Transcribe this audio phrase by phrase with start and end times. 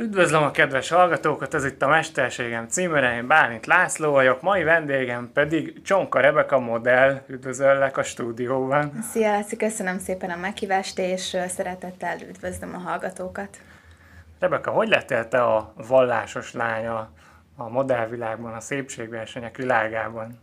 [0.00, 5.30] Üdvözlöm a kedves hallgatókat, ez itt a Mesterségem címere, én Bálint László vagyok, mai vendégem
[5.32, 9.02] pedig Csonka Rebeka modell, üdvözöllek a stúdióban.
[9.10, 13.58] Szia, Láci, köszönöm szépen a meghívást, és szeretettel üdvözlöm a hallgatókat.
[14.38, 17.10] Rebeka, hogy lettél te a vallásos lánya
[17.56, 20.38] a modellvilágban, a szépségversenyek világában?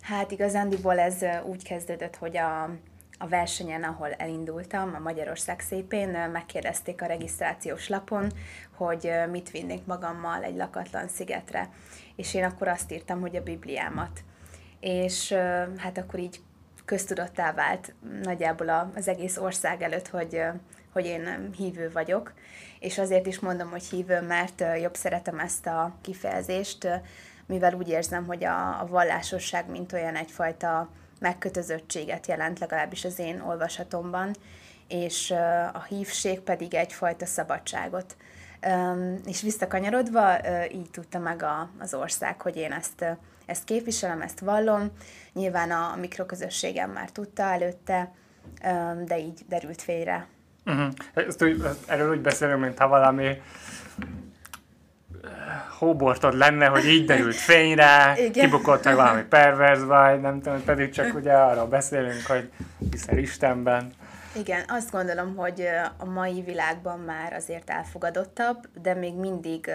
[0.00, 2.70] Hát igazándiból ez úgy kezdődött, hogy a
[3.18, 8.32] a versenyen, ahol elindultam, a Magyarország szépén, megkérdezték a regisztrációs lapon,
[8.76, 11.68] hogy mit vinnék magammal egy lakatlan szigetre.
[12.16, 14.20] És én akkor azt írtam, hogy a Bibliámat.
[14.80, 15.32] És
[15.76, 16.40] hát akkor így
[16.84, 20.42] köztudattá vált nagyjából az egész ország előtt, hogy,
[20.92, 22.32] hogy én hívő vagyok.
[22.78, 26.88] És azért is mondom, hogy hívő, mert jobb szeretem ezt a kifejezést,
[27.46, 30.88] mivel úgy érzem, hogy a, a vallásosság mint olyan egyfajta
[31.20, 34.34] megkötözöttséget jelent, legalábbis az én olvasatomban,
[34.88, 35.30] és
[35.72, 38.16] a hívség pedig egyfajta szabadságot.
[39.26, 40.36] És visszakanyarodva,
[40.72, 41.44] így tudta meg
[41.78, 43.04] az ország, hogy én ezt,
[43.46, 44.90] ezt képviselem, ezt vallom.
[45.32, 48.12] Nyilván a mikroközösségem már tudta előtte,
[49.04, 50.26] de így derült félre.
[50.66, 50.92] Uh-huh.
[51.14, 53.40] Ezt úgy, erről úgy beszélünk, mintha valami
[55.78, 61.14] hóbortod lenne, hogy így derült fényre, kibukott meg valami perverz vagy, nem tudom, pedig csak
[61.20, 62.50] ugye arra beszélünk, hogy
[62.90, 63.92] hiszel Istenben.
[64.38, 69.70] Igen, azt gondolom, hogy a mai világban már azért elfogadottabb, de még mindig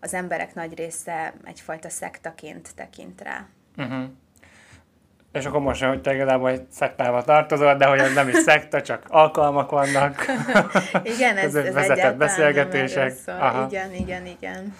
[0.00, 3.46] az emberek nagy része egyfajta szektaként tekint rá.
[3.76, 4.08] Uh-huh.
[5.32, 8.82] És akkor most hogy te igazából egy szektába tartozol, de hogy ez nem is szekta,
[8.82, 10.24] csak alkalmak vannak.
[11.14, 13.12] igen, ez, ez vezetett beszélgetések.
[13.68, 14.74] Igen, igen, igen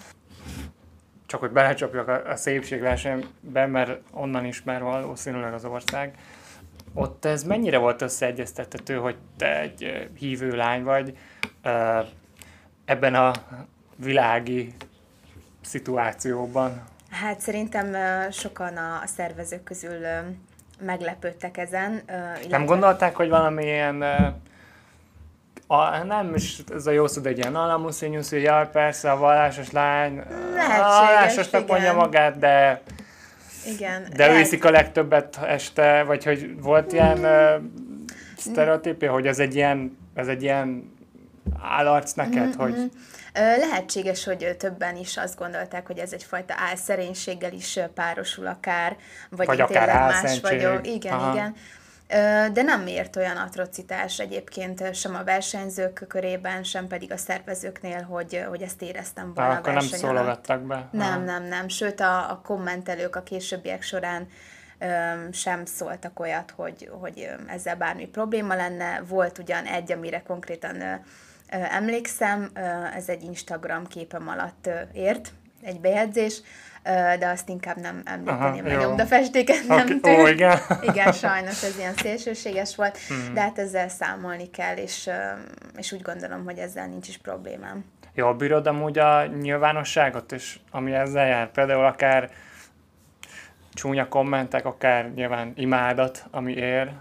[1.31, 6.15] csak hogy belecsapjak a, a szépségversenyben, mert onnan ismer valószínűleg az ország.
[6.95, 11.17] Ott ez mennyire volt összeegyeztethető, hogy te egy hívő lány vagy
[12.85, 13.33] ebben a
[13.97, 14.75] világi
[15.61, 16.83] szituációban?
[17.11, 17.97] Hát szerintem
[18.31, 19.99] sokan a szervezők közül
[20.81, 22.03] meglepődtek ezen.
[22.09, 22.49] Illetve...
[22.49, 24.03] Nem gondolták, hogy valamilyen
[25.67, 29.71] a, nem is ez a jó szó, egy ilyen alamuszinyusz, hogy jaj, persze, a vallásos
[29.71, 30.23] lány,
[30.79, 32.83] vallásosnak mondja magát, de
[33.67, 34.07] igen.
[34.17, 37.63] De ő iszik a legtöbbet este, vagy hogy volt ilyen uh,
[38.37, 40.93] sztereotípia, hogy ez egy ilyen, ez egy ilyen
[41.63, 42.59] állarc neked, mm-hmm.
[42.59, 42.91] hogy...
[43.35, 48.97] Lehetséges, hogy többen is azt gondolták, hogy ez egyfajta álszerénységgel is párosul akár,
[49.31, 50.87] vagy, vagy akár más vagyok.
[50.87, 51.33] Igen, Aha.
[51.33, 51.55] igen.
[52.53, 58.45] De nem ért olyan atrocitás egyébként sem a versenyzők körében, sem pedig a szervezőknél, hogy,
[58.49, 60.89] hogy ezt éreztem volna akkor a nem szólogattak be?
[60.91, 61.69] Nem, nem, nem.
[61.69, 64.29] Sőt, a, a kommentelők a későbbiek során
[65.33, 69.03] sem szóltak olyat, hogy, hogy ezzel bármi probléma lenne.
[69.09, 71.03] Volt ugyan egy, amire konkrétan
[71.49, 72.51] emlékszem,
[72.95, 75.33] ez egy Instagram képem alatt ért,
[75.63, 76.43] egy bejegyzés,
[77.19, 79.87] de azt inkább nem említeném, mert nyomdafestéket nem okay.
[79.87, 80.07] tűnt.
[80.07, 80.59] Ó, igen.
[80.91, 83.35] igen, sajnos ez ilyen szélsőséges volt, hmm.
[83.35, 85.11] de hát ezzel számolni kell, és,
[85.77, 87.85] és úgy gondolom, hogy ezzel nincs is problémám.
[88.15, 91.51] Jól bírod amúgy a nyilvánosságot, és ami ezzel jár?
[91.51, 92.31] Például akár
[93.73, 96.93] csúnya kommentek, akár nyilván imádat, ami ér?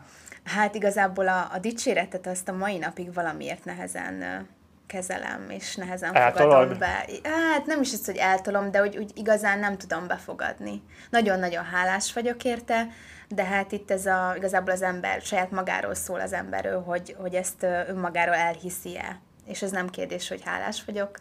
[0.43, 4.47] Hát igazából a, a dicséretet azt a mai napig valamiért nehezen
[4.89, 6.51] kezelem, és nehezen Eltolod?
[6.51, 7.05] fogadom be.
[7.23, 10.81] Hát nem is az, hogy eltolom, de úgy, úgy igazán nem tudom befogadni.
[11.09, 12.87] Nagyon-nagyon hálás vagyok érte,
[13.27, 17.33] de hát itt ez a, igazából az ember, saját magáról szól az emberről, hogy, hogy
[17.33, 19.19] ezt önmagáról elhiszi-e.
[19.45, 21.19] És ez nem kérdés, hogy hálás vagyok,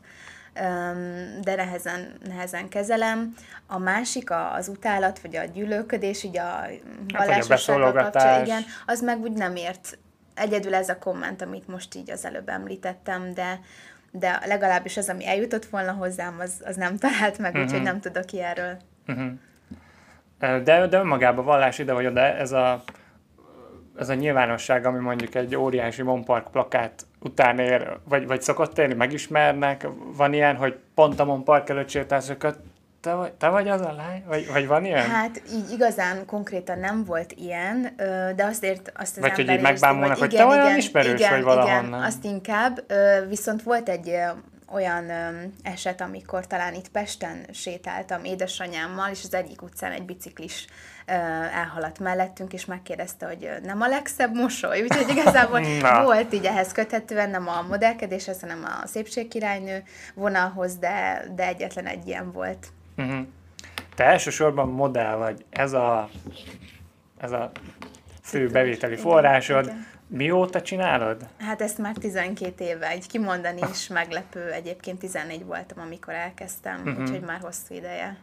[1.41, 3.35] de nehezen, nehezen kezelem.
[3.67, 6.67] A másik az utálat, vagy a gyűlölködés, így a
[7.09, 9.99] vallásossággal kapcsolatban, igen, az meg úgy nem ért
[10.39, 13.61] egyedül ez a komment, amit most így az előbb említettem, de,
[14.11, 17.65] de legalábbis az, ami eljutott volna hozzám, az, az nem talált meg, uh-huh.
[17.65, 17.89] úgyhogy mhm.
[17.89, 18.77] nem tudok ilyenről.
[19.07, 19.31] Uh-huh.
[20.39, 22.83] De, de önmagában vallás ide vagy oda, ez a,
[23.99, 28.95] ez a nyilvánosság, ami mondjuk egy óriási Monpark plakát után ér, vagy, vagy szokott érni,
[28.95, 29.87] megismernek,
[30.17, 32.33] van ilyen, hogy pont a Monpark előtt sétálsz,
[33.01, 34.25] te vagy, te vagy az a lány?
[34.27, 35.11] Vagy, vagy van ilyen?
[35.11, 37.95] Hát így igazán konkrétan nem volt ilyen,
[38.37, 41.31] de azért azt az Vagy hogy így megbámulnak, hogy, hogy te olyan igen, ismerős igen,
[41.31, 41.87] vagy valahonnan.
[41.87, 42.85] Igen, azt inkább.
[43.29, 44.15] Viszont volt egy
[44.73, 45.11] olyan
[45.63, 50.67] eset, amikor talán itt Pesten sétáltam édesanyámmal, és az egyik utcán egy biciklis
[51.55, 55.61] elhaladt mellettünk, és megkérdezte, hogy nem a legszebb mosoly, úgyhogy igazából
[56.03, 59.83] volt így ehhez köthetően, nem a modellkedéshez, hanem a szépségkirálynő
[60.15, 62.67] vonalhoz, de, de egyetlen egy ilyen volt.
[62.99, 63.27] Uh-huh.
[63.95, 65.45] Te elsősorban modell vagy.
[65.51, 66.09] Ez a,
[67.19, 67.51] ez a
[68.23, 69.65] fő bevételi forrásod.
[69.65, 69.87] Igen.
[70.07, 71.29] Mióta csinálod?
[71.39, 74.51] Hát ezt már 12 éve, egy kimondani is meglepő.
[74.51, 77.03] Egyébként 14 voltam, amikor elkezdtem, uh-huh.
[77.03, 78.17] úgyhogy már hosszú ideje.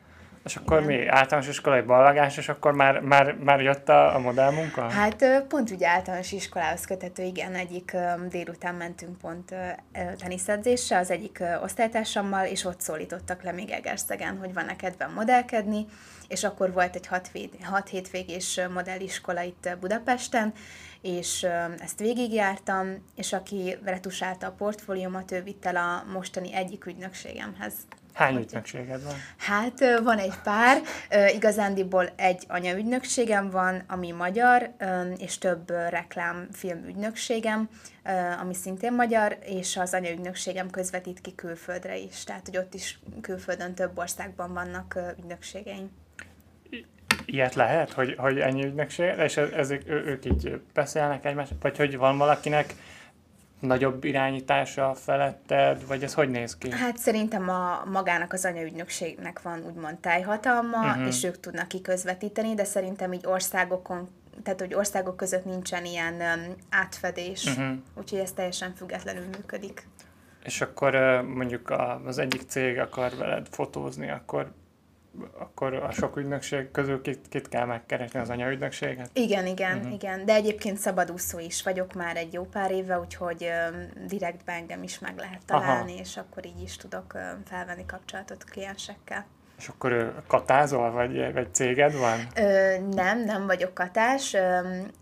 [0.45, 0.99] És akkor Igen.
[0.99, 1.07] mi?
[1.07, 4.89] Általános iskolai ballagás, és akkor már, már, már jött a, a modellmunka?
[4.89, 7.95] Hát pont ugye általános iskolához kötető, igen, egyik
[8.29, 9.55] délután mentünk pont
[10.17, 15.85] teniszedzésre, az egyik osztálytársammal, és ott szólítottak le még Egerszegen, hogy van-e kedvem modellkedni,
[16.27, 17.31] és akkor volt egy hat,
[17.63, 20.53] hat hétvégés modelliskola itt Budapesten,
[21.01, 21.47] és
[21.79, 27.73] ezt végigjártam, és aki retusálta a portfóliómat, ő vitt el a mostani egyik ügynökségemhez.
[28.15, 29.13] Hány ügynökséged van?
[29.37, 30.81] Hát van egy pár,
[31.33, 34.71] igazándiból egy anyaügynökségem van, ami magyar,
[35.17, 37.69] és több reklámfilm ügynökségem,
[38.41, 43.73] ami szintén magyar, és az anyaügynökségem közvetít ki külföldre is, tehát hogy ott is külföldön
[43.73, 45.91] több országban vannak ügynökségeim.
[47.25, 51.97] Ilyet lehet, hogy, hogy ennyi ügynökség, és ezek, ő, ők így beszélnek egymás, vagy hogy
[51.97, 52.75] van valakinek
[53.65, 56.71] nagyobb irányítása feletted, vagy ez hogy néz ki?
[56.71, 61.07] Hát szerintem a magának az anyaügynökségnek van úgymond tájhatalma, uh-huh.
[61.07, 64.09] és ők tudnak kiközvetíteni, de szerintem így országokon,
[64.43, 67.77] tehát hogy országok között nincsen ilyen um, átfedés, uh-huh.
[67.95, 69.87] úgyhogy ez teljesen függetlenül működik.
[70.43, 71.73] És akkor mondjuk
[72.05, 74.51] az egyik cég akar veled fotózni, akkor
[75.39, 79.09] akkor a sok ügynökség közül kit, kit kell megkeresni az anyaügynökséget?
[79.13, 79.93] Igen, igen, uh-huh.
[79.93, 80.25] igen.
[80.25, 84.99] De egyébként szabadúszó is vagyok már egy jó pár éve, úgyhogy uh, direktbe engem is
[84.99, 86.01] meg lehet találni, Aha.
[86.01, 89.25] és akkor így is tudok uh, felvenni kapcsolatot kliensekkel.
[89.57, 92.19] És akkor uh, katázol, vagy, vagy céged van?
[92.35, 94.59] Ö, nem, nem vagyok katás, ö,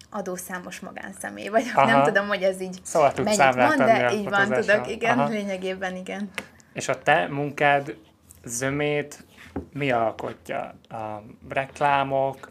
[0.09, 1.75] adószámos magánszemély vagyok.
[1.75, 1.91] Aha.
[1.91, 5.29] Nem tudom, hogy ez így szóval mennyit van, de így van, tudok, igen, Aha.
[5.29, 6.29] lényegében igen.
[6.73, 7.95] És a te munkád
[8.43, 9.25] zömét
[9.73, 10.75] mi alkotja?
[10.89, 12.49] A reklámok,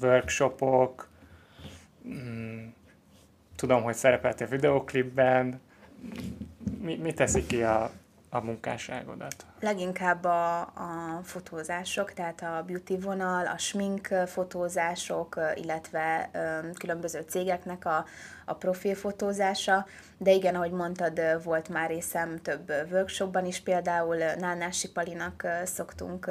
[0.00, 1.08] workshopok,
[2.08, 2.66] mm,
[3.56, 5.60] tudom, hogy szerepeltél videoklipben,
[6.80, 7.90] mi, mi teszi ki a,
[8.34, 9.46] a munkásságodat?
[9.60, 16.30] Leginkább a, a fotózások, tehát a beauty vonal, a smink fotózások, illetve
[16.78, 18.04] különböző cégeknek a,
[18.44, 19.86] a profilfotózása,
[20.18, 26.30] de igen, ahogy mondtad, volt már részem több workshopban is, például Nánási Palinak szoktunk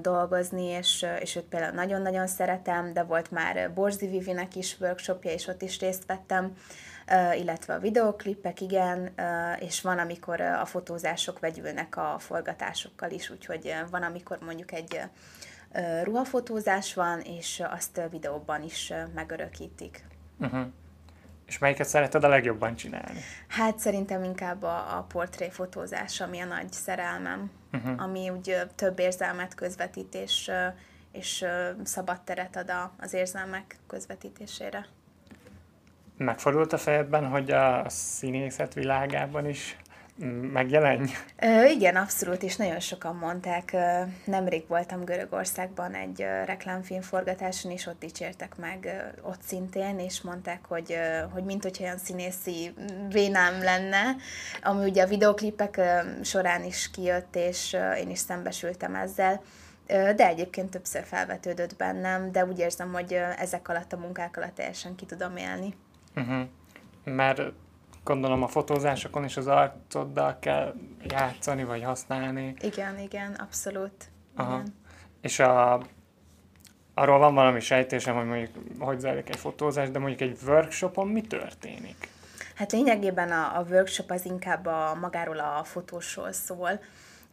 [0.00, 5.46] dolgozni, és, és őt például nagyon-nagyon szeretem, de volt már Borzi Vivinek is workshopja, és
[5.46, 6.56] ott is részt vettem
[7.36, 9.14] illetve a videoklipek, igen,
[9.58, 15.00] és van, amikor a fotózások vegyülnek a forgatásokkal is, úgyhogy van, amikor mondjuk egy
[16.02, 20.04] ruhafotózás van, és azt videóban is megörökítik.
[20.38, 20.66] Uh-huh.
[21.46, 23.20] És melyiket szereted a legjobban csinálni?
[23.48, 28.02] Hát szerintem inkább a, a portréfotózás, ami a nagy szerelmem, uh-huh.
[28.02, 30.50] ami úgy több érzelmet közvetít, és,
[31.12, 31.44] és
[31.84, 34.86] szabad teret ad az érzelmek közvetítésére.
[36.18, 39.76] Megfordult a fejedben, hogy a színészet világában is
[40.52, 41.10] megjelenj?
[41.38, 43.76] Ö, igen, abszolút, és nagyon sokan mondták.
[44.24, 50.98] Nemrég voltam Görögországban egy reklámfilmforgatáson, és ott dicsértek meg ott szintén, és mondták, hogy,
[51.32, 52.74] hogy mint hogyha olyan színészi
[53.08, 54.16] vénám lenne,
[54.62, 55.80] ami ugye a videoklipek
[56.22, 59.42] során is kijött, és én is szembesültem ezzel.
[59.86, 64.94] De egyébként többször felvetődött bennem, de úgy érzem, hogy ezek alatt a munkák alatt teljesen
[64.94, 65.74] ki tudom élni.
[66.20, 66.46] Uh-huh.
[67.04, 67.42] Mert
[68.04, 70.74] gondolom a fotózásokon is az arcoddal kell
[71.08, 72.54] játszani, vagy használni.
[72.60, 74.10] Igen, igen, abszolút.
[74.34, 74.54] Aha.
[74.54, 74.74] Igen.
[75.20, 75.80] És a,
[76.94, 81.20] arról van valami sejtésem, hogy mondjuk hogy zajlik egy fotózás, de mondjuk egy workshopon mi
[81.20, 82.08] történik?
[82.54, 86.80] Hát lényegében a, a workshop az inkább a magáról a fotósról szól,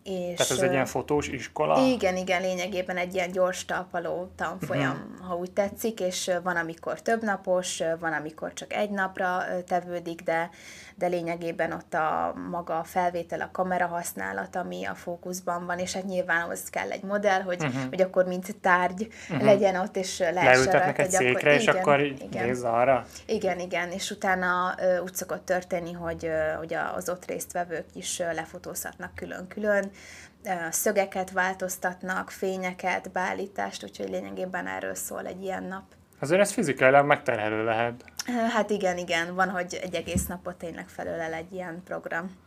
[0.05, 1.87] és, Tehát ez egy ilyen fotós iskola?
[1.87, 5.27] Igen, igen, lényegében egy ilyen gyors talpaló tanfolyam, uh-huh.
[5.27, 10.49] ha úgy tetszik, és van, amikor több napos, van, amikor csak egy napra tevődik, de
[10.97, 15.93] de lényegében ott a maga a felvétel, a kamera használat, ami a fókuszban van, és
[15.93, 17.89] hát nyilván ahhoz kell egy modell, hogy, uh-huh.
[17.89, 19.45] hogy akkor mint tárgy uh-huh.
[19.45, 21.01] legyen ott, és lehessen rajta.
[21.01, 22.45] egy székre, akkor, és igen, akkor igen.
[22.45, 23.05] nézz arra?
[23.25, 29.91] Igen, igen, és utána úgy szokott történni, hogy, hogy az ott résztvevők is lefotózhatnak külön-külön,
[30.69, 35.83] szögeket változtatnak, fényeket, beállítást, úgyhogy lényegében erről szól egy ilyen nap.
[36.19, 38.03] Azért ez fizikailag megterhelő lehet.
[38.49, 42.43] Hát igen, igen, van, hogy egy egész napot tényleg felölel egy ilyen program.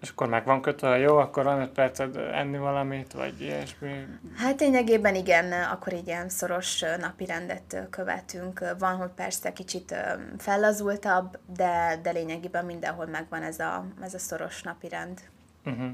[0.00, 4.06] És akkor meg van kötve, jó, akkor van öt percet enni valamit, vagy ilyesmi?
[4.36, 8.64] Hát lényegében igen, akkor egy ilyen szoros napi rendet követünk.
[8.78, 9.94] Van, hogy persze kicsit
[10.38, 15.20] fellazultabb, de, de lényegében mindenhol megvan ez a, ez a szoros napi rend.
[15.64, 15.90] Uh-huh.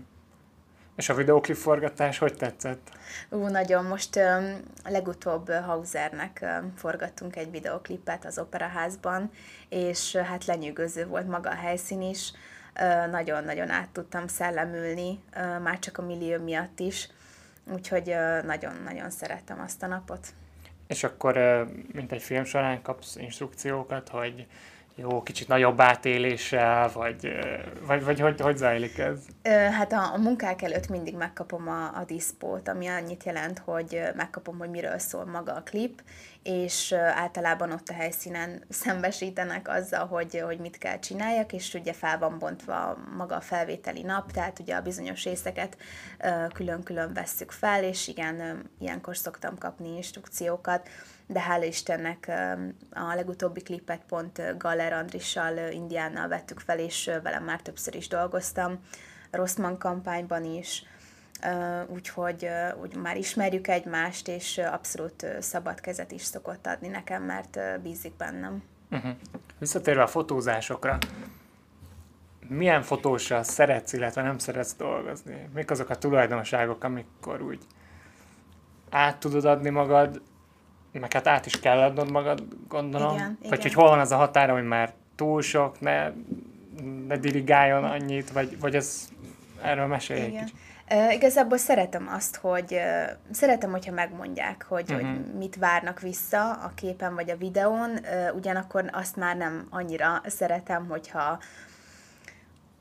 [0.98, 2.90] És a videóklip forgatás hogy tetszett?
[3.30, 3.84] Ú, nagyon.
[3.84, 9.30] Most um, legutóbb Hausernek um, forgattunk egy videoklipet az Operaházban,
[9.68, 12.32] és uh, hát lenyűgöző volt maga a helyszín is.
[12.80, 17.08] Uh, nagyon-nagyon át tudtam szellemülni, uh, már csak a millió miatt is.
[17.72, 20.26] Úgyhogy uh, nagyon-nagyon szerettem azt a napot.
[20.86, 24.46] És akkor, mint egy film során kapsz instrukciókat, hogy
[25.00, 27.32] jó, kicsit nagyobb átéléssel, vagy,
[27.86, 29.18] vagy, vagy hogy, hogy zajlik ez?
[29.52, 34.58] Hát a, a munkák előtt mindig megkapom a, a diszpót, ami annyit jelent, hogy megkapom,
[34.58, 36.02] hogy miről szól maga a klip,
[36.42, 42.18] és általában ott a helyszínen szembesítenek azzal, hogy, hogy mit kell csináljak, és ugye fel
[42.18, 45.76] van bontva maga a felvételi nap, tehát ugye a bizonyos részeket
[46.52, 50.88] külön-külön vesszük fel, és igen, ilyenkor szoktam kapni instrukciókat,
[51.30, 52.30] de hála Istennek
[52.90, 58.78] a legutóbbi klipet pont Galler Andrissal, Indiánnal vettük fel, és velem már többször is dolgoztam,
[59.30, 60.84] Rossmann kampányban is,
[61.86, 62.48] úgyhogy
[62.80, 68.62] úgy már ismerjük egymást, és abszolút szabad kezet is szokott adni nekem, mert bízik bennem.
[68.90, 69.12] Uh-huh.
[69.58, 70.98] Visszatérve a fotózásokra,
[72.48, 75.48] milyen fotósra szeretsz, illetve nem szeretsz dolgozni?
[75.54, 77.66] Mik azok a tulajdonságok, amikor úgy
[78.90, 80.22] át tudod adni magad,
[80.92, 83.14] meg hát át is kell adnod magad, gondolom.
[83.14, 83.60] Igen, vagy igen.
[83.60, 86.10] hogy hol van az a határa, hogy már túl sok, ne,
[87.06, 89.08] ne dirigáljon annyit, vagy, vagy ez
[89.62, 90.54] erről mesélj egy kicsit.
[90.90, 95.08] Uh, igazából szeretem azt, hogy uh, szeretem, hogyha megmondják, hogy, uh-huh.
[95.08, 100.22] hogy mit várnak vissza a képen vagy a videón, uh, ugyanakkor azt már nem annyira
[100.26, 101.38] szeretem, hogyha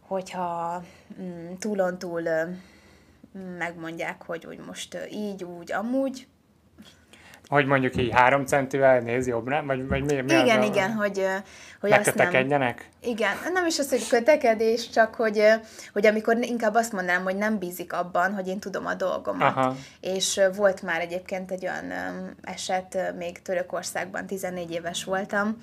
[0.08, 0.84] hogyha
[1.22, 2.56] mm, túlon túl uh,
[3.58, 6.28] megmondják, hogy úgy most uh, így, úgy, amúgy,
[7.50, 9.64] hogy mondjuk így három centivel néz jobbra?
[9.66, 10.96] Vagy, vagy mi, mi igen, az igen, a...
[10.96, 11.26] hogy,
[11.80, 12.76] hogy azt nem...
[13.02, 15.44] Igen, nem is az, hogy kötekedés, csak hogy,
[15.94, 19.56] hogy amikor inkább azt mondanám, hogy nem bízik abban, hogy én tudom a dolgomat.
[19.56, 19.76] Aha.
[20.02, 21.94] És volt már egyébként egy olyan
[22.42, 25.58] eset, még Törökországban 14 éves voltam,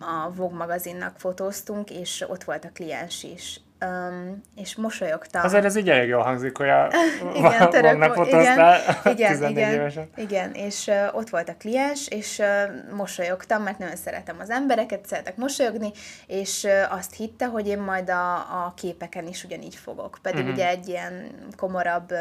[0.00, 5.44] a Vogue magazinnak fotóztunk, és ott volt a kliens is, um, és mosolyogtam.
[5.44, 6.88] Azért ez így elég jól hangzik, hogy a
[7.34, 10.08] igen, török, vannak igen, igen, igen, évesen.
[10.16, 15.06] igen, és uh, ott volt a kliens, és uh, mosolyogtam, mert nagyon szeretem az embereket,
[15.06, 15.90] szeretek mosolyogni,
[16.26, 20.18] és uh, azt hitte, hogy én majd a, a képeken is ugyanígy fogok.
[20.22, 20.54] Pedig uh-huh.
[20.54, 22.18] ugye egy ilyen komorabb uh,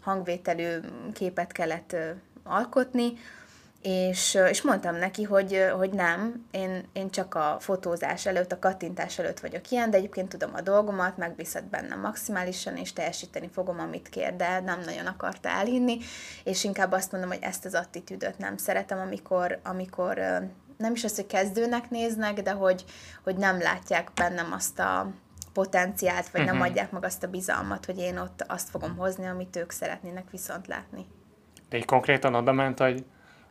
[0.00, 0.68] hangvételű
[1.12, 2.00] képet kellett uh,
[2.44, 3.12] alkotni,
[3.82, 9.18] és, és mondtam neki, hogy, hogy nem, én, én csak a fotózás előtt, a kattintás
[9.18, 14.08] előtt vagyok ilyen, de egyébként tudom a dolgomat, megbízhat bennem maximálisan, és teljesíteni fogom, amit
[14.08, 15.98] kér, de nem nagyon akarta elhinni,
[16.44, 20.18] és inkább azt mondom, hogy ezt az attitűdöt nem szeretem, amikor, amikor
[20.76, 22.84] nem is az, hogy kezdőnek néznek, de hogy,
[23.22, 25.10] hogy nem látják bennem azt a
[25.52, 26.46] potenciált, vagy uh-huh.
[26.46, 26.70] nem mhm.
[26.70, 30.66] adják meg azt a bizalmat, hogy én ott azt fogom hozni, amit ők szeretnének viszont
[30.66, 31.06] látni.
[31.68, 33.04] De így konkrétan oda ment, hogy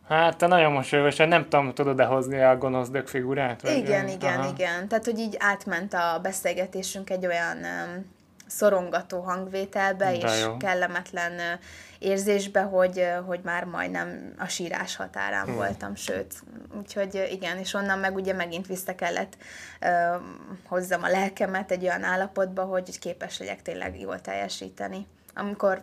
[0.09, 3.61] Hát te nagyon mosolyogos, nem tudom, tudod-e hozni a gonosz dög figurát?
[3.61, 4.07] Vagy igen, olyan?
[4.07, 4.49] igen, Aha.
[4.49, 4.87] igen.
[4.87, 8.05] Tehát, hogy így átment a beszélgetésünk egy olyan um,
[8.47, 10.57] szorongató hangvételbe, De és jó.
[10.57, 11.59] kellemetlen uh,
[11.99, 15.55] érzésbe, hogy, uh, hogy már majdnem a sírás határán hmm.
[15.55, 16.33] voltam, sőt.
[16.77, 19.37] Úgyhogy uh, igen, és onnan meg ugye megint vissza kellett
[19.81, 20.21] uh,
[20.67, 25.81] hozzam a lelkemet egy olyan állapotba, hogy képes legyek tényleg jól teljesíteni, amikor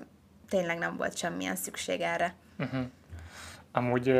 [0.48, 2.34] tényleg nem volt semmilyen szükség erre.
[2.58, 2.84] Uh-huh.
[3.76, 4.14] Amúgy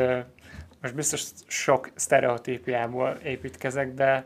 [0.81, 4.25] most biztos sok sztereotípiából építkezek, de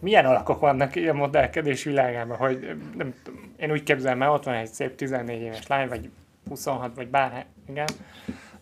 [0.00, 3.14] milyen alakok vannak a modellkedés világában, hogy nem,
[3.56, 6.10] én úgy képzelem el, ott van egy szép 14 éves lány, vagy
[6.48, 7.86] 26, vagy bár, igen.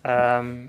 [0.04, 0.68] Um,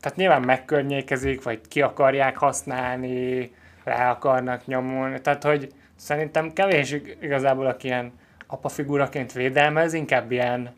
[0.00, 3.52] tehát nyilván megkörnyékezik, vagy ki akarják használni,
[3.84, 8.12] rá akarnak nyomulni, tehát hogy szerintem kevés igazából, aki ilyen
[8.46, 10.74] apafiguraként védelmez, inkább ilyen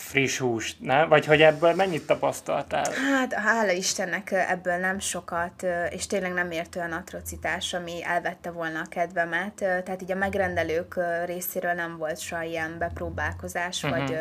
[0.00, 1.08] friss húst, nem?
[1.08, 2.92] Vagy hogy ebből mennyit tapasztaltál?
[3.12, 8.80] Hát hála Istennek ebből nem sokat, és tényleg nem ért olyan atrocitás, ami elvette volna
[8.80, 9.52] a kedvemet.
[9.54, 13.98] Tehát így a megrendelők részéről nem volt soha ilyen bepróbálkozás, uh-huh.
[13.98, 14.18] vagy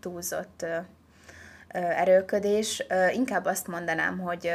[0.00, 0.66] túlzott
[1.72, 2.86] erőködés.
[3.12, 4.50] Inkább azt mondanám, hogy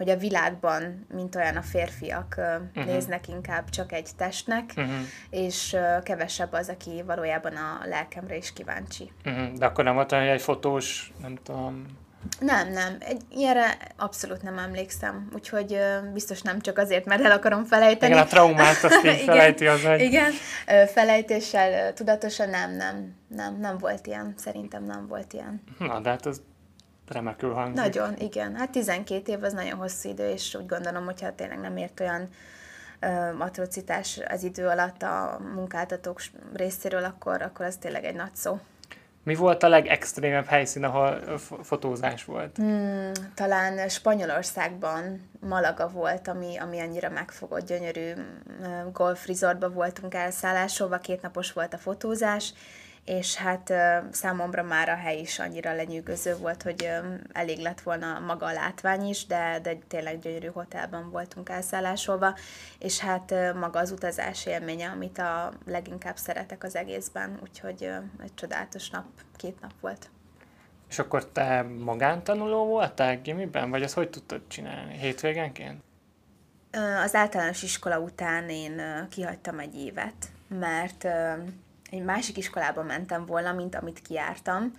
[0.00, 2.92] hogy a világban, mint olyan a férfiak uh-huh.
[2.92, 4.94] néznek inkább csak egy testnek, uh-huh.
[5.30, 9.12] és kevesebb az, aki valójában a lelkemre is kíváncsi.
[9.24, 9.52] Uh-huh.
[9.52, 11.86] De akkor nem volt olyan, egy fotós, nem tudom...
[12.38, 12.96] Nem, nem.
[12.98, 15.28] Egy, ilyenre abszolút nem emlékszem.
[15.34, 18.12] Úgyhogy uh, biztos nem csak azért, mert el akarom felejteni.
[18.12, 20.00] Igen, a traumát azt így felejti az egy...
[20.00, 20.30] Igen,
[20.66, 24.34] uh, felejtéssel uh, tudatosan nem, nem, nem, nem volt ilyen.
[24.36, 25.62] Szerintem nem volt ilyen.
[25.78, 26.42] Na, de hát az
[27.12, 27.84] remekül hangzik.
[27.84, 28.54] Nagyon, igen.
[28.54, 32.28] Hát 12 év az nagyon hosszú idő, és úgy gondolom, hogyha tényleg nem ért olyan
[33.38, 36.20] atrocitás az idő alatt a munkáltatók
[36.54, 38.58] részéről, akkor, akkor az tényleg egy nagy szó.
[39.22, 42.56] Mi volt a legextrémebb helyszín, ahol fotózás volt?
[42.56, 48.12] Hmm, talán Spanyolországban Malaga volt, ami, ami annyira megfogott, gyönyörű
[48.92, 52.52] golf resortba voltunk elszállásolva, két napos volt a fotózás,
[53.04, 53.72] és hát
[54.10, 56.90] számomra már a hely is annyira lenyűgöző volt, hogy
[57.32, 62.36] elég lett volna maga a látvány is, de, de tényleg gyönyörű hotelben voltunk elszállásolva,
[62.78, 67.90] és hát maga az utazás élménye, amit a leginkább szeretek az egészben, úgyhogy
[68.22, 69.04] egy csodálatos nap,
[69.36, 70.10] két nap volt.
[70.88, 74.98] És akkor te magántanuló voltál gimiben, vagy ezt hogy tudtad csinálni?
[74.98, 75.82] Hétvégenként?
[77.04, 80.14] Az általános iskola után én kihagytam egy évet,
[80.48, 81.06] mert
[81.90, 84.72] egy másik iskolába mentem volna, mint amit kiártam,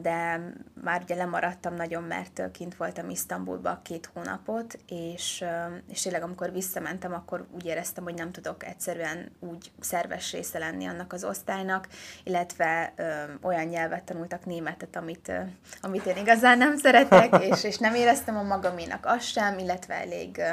[0.00, 0.40] de
[0.82, 5.44] már ugye lemaradtam nagyon, mert kint voltam Isztambulba két hónapot, és,
[5.88, 10.86] és tényleg amikor visszamentem, akkor úgy éreztem, hogy nem tudok egyszerűen úgy szerves része lenni
[10.86, 11.88] annak az osztálynak,
[12.24, 13.04] illetve ö,
[13.42, 15.40] olyan nyelvet tanultak németet, amit, ö,
[15.80, 20.38] amit én igazán nem szeretek, és, és nem éreztem a magaménak azt sem, illetve elég
[20.38, 20.52] ö,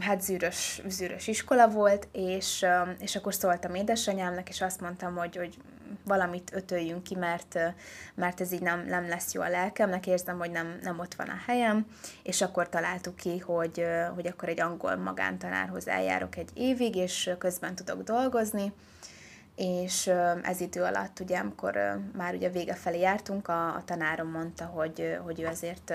[0.00, 2.66] hát zűrös, zűrös iskola volt, és,
[2.98, 5.56] és akkor szóltam édesanyámnak, és azt mondtam, hogy, hogy
[6.04, 7.58] valamit ötöljünk ki, mert,
[8.14, 11.28] mert ez így nem, nem lesz jó a lelkemnek, érzem, hogy nem, nem ott van
[11.28, 11.86] a helyem,
[12.22, 13.84] és akkor találtuk ki, hogy,
[14.14, 18.72] hogy akkor egy angol magántanárhoz eljárok egy évig, és közben tudok dolgozni,
[19.56, 20.10] és
[20.42, 25.18] ez idő alatt, ugye, amikor már ugye vége felé jártunk, a, a tanárom mondta, hogy,
[25.24, 25.92] hogy ő azért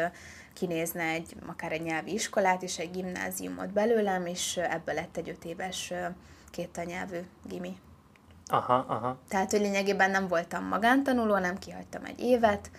[0.53, 5.45] kinézne egy, akár egy nyelvi iskolát és egy gimnáziumot belőlem, és ebből lett egy öt
[5.45, 5.93] éves
[6.51, 7.77] két nyelvű gimi.
[8.45, 9.19] Aha, aha.
[9.27, 12.71] Tehát, hogy lényegében nem voltam magántanuló, nem kihagytam egy évet,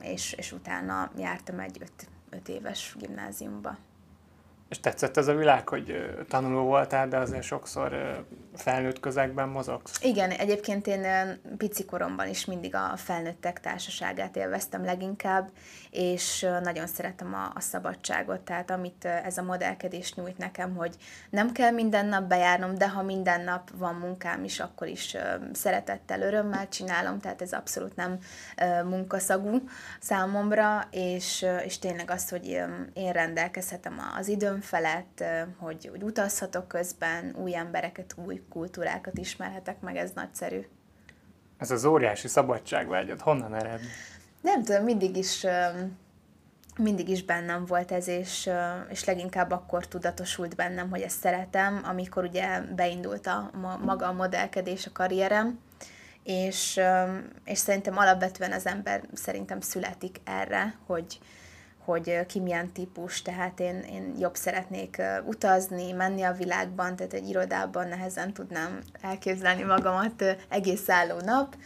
[0.00, 3.76] és, és utána jártam egy öt, öt éves gimnáziumba.
[4.70, 8.22] És tetszett ez a világ, hogy tanuló voltál, de azért sokszor
[8.54, 9.98] felnőtt közegben mozogsz?
[10.02, 11.06] Igen, egyébként én
[11.56, 15.50] pici koromban is mindig a felnőttek társaságát élveztem leginkább,
[15.90, 20.96] és nagyon szeretem a, a szabadságot, tehát amit ez a modellkedés nyújt nekem, hogy
[21.30, 25.16] nem kell minden nap bejárnom, de ha minden nap van munkám is, akkor is
[25.52, 28.18] szeretettel, örömmel csinálom, tehát ez abszolút nem
[28.84, 29.62] munkaszagú
[30.00, 32.46] számomra, és, és tényleg az, hogy
[32.92, 35.24] én rendelkezhetem az időm felett,
[35.58, 40.66] hogy, hogy utazhatok közben, új embereket, új kultúrákat ismerhetek meg, ez nagyszerű.
[41.58, 43.80] Ez az óriási szabadságvágyat honnan ered?
[44.40, 45.46] Nem tudom, mindig is
[46.78, 48.50] mindig is bennem volt ez, és,
[48.88, 53.50] és leginkább akkor tudatosult bennem, hogy ezt szeretem, amikor ugye beindult a,
[53.84, 55.58] maga a modellkedés a karrierem,
[56.22, 56.80] és,
[57.44, 61.18] és szerintem alapvetően az ember szerintem születik erre, hogy,
[61.90, 67.28] hogy ki milyen típus, tehát én, én jobb szeretnék utazni, menni a világban, tehát egy
[67.28, 71.56] irodában nehezen tudnám elképzelni magamat egész álló nap,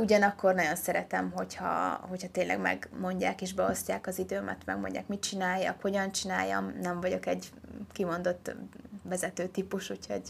[0.00, 6.12] Ugyanakkor nagyon szeretem, hogyha, hogyha tényleg megmondják és beosztják az időmet, megmondják, mit csináljak, hogyan
[6.12, 6.72] csináljam.
[6.80, 7.50] Nem vagyok egy
[7.92, 8.54] kimondott
[9.02, 10.22] vezető típus, úgyhogy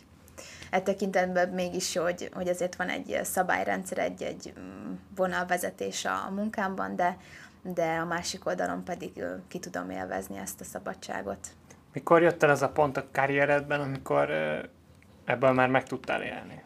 [0.71, 4.53] e tekintetben mégis jó, hogy, hogy azért van egy szabályrendszer, egy, egy
[5.17, 7.17] vonalvezetés a munkámban, de,
[7.63, 11.49] de a másik oldalon pedig ki tudom élvezni ezt a szabadságot.
[11.93, 14.31] Mikor jött el az a pont a karrieredben, amikor
[15.25, 16.63] ebből már meg tudtál élni?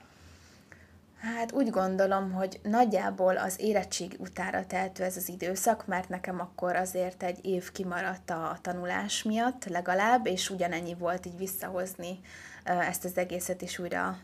[1.21, 6.77] Hát úgy gondolom, hogy nagyjából az érettség utára teltő ez az időszak, mert nekem akkor
[6.77, 12.21] azért egy év kimaradt a tanulás miatt legalább, és ugyanennyi volt így visszahozni
[12.65, 14.19] ezt az egészet, és újra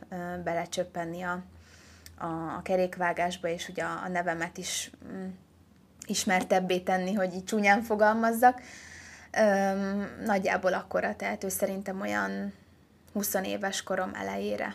[0.45, 1.43] belecsöppenni a,
[2.19, 5.29] a, a kerékvágásba, és ugye a, a nevemet is mm,
[6.13, 8.61] ismertebbé tenni, hogy így csúnyán fogalmazzak.
[9.39, 12.53] Öm, nagyjából akkora tehető szerintem olyan
[13.13, 14.75] 20 éves korom elejére.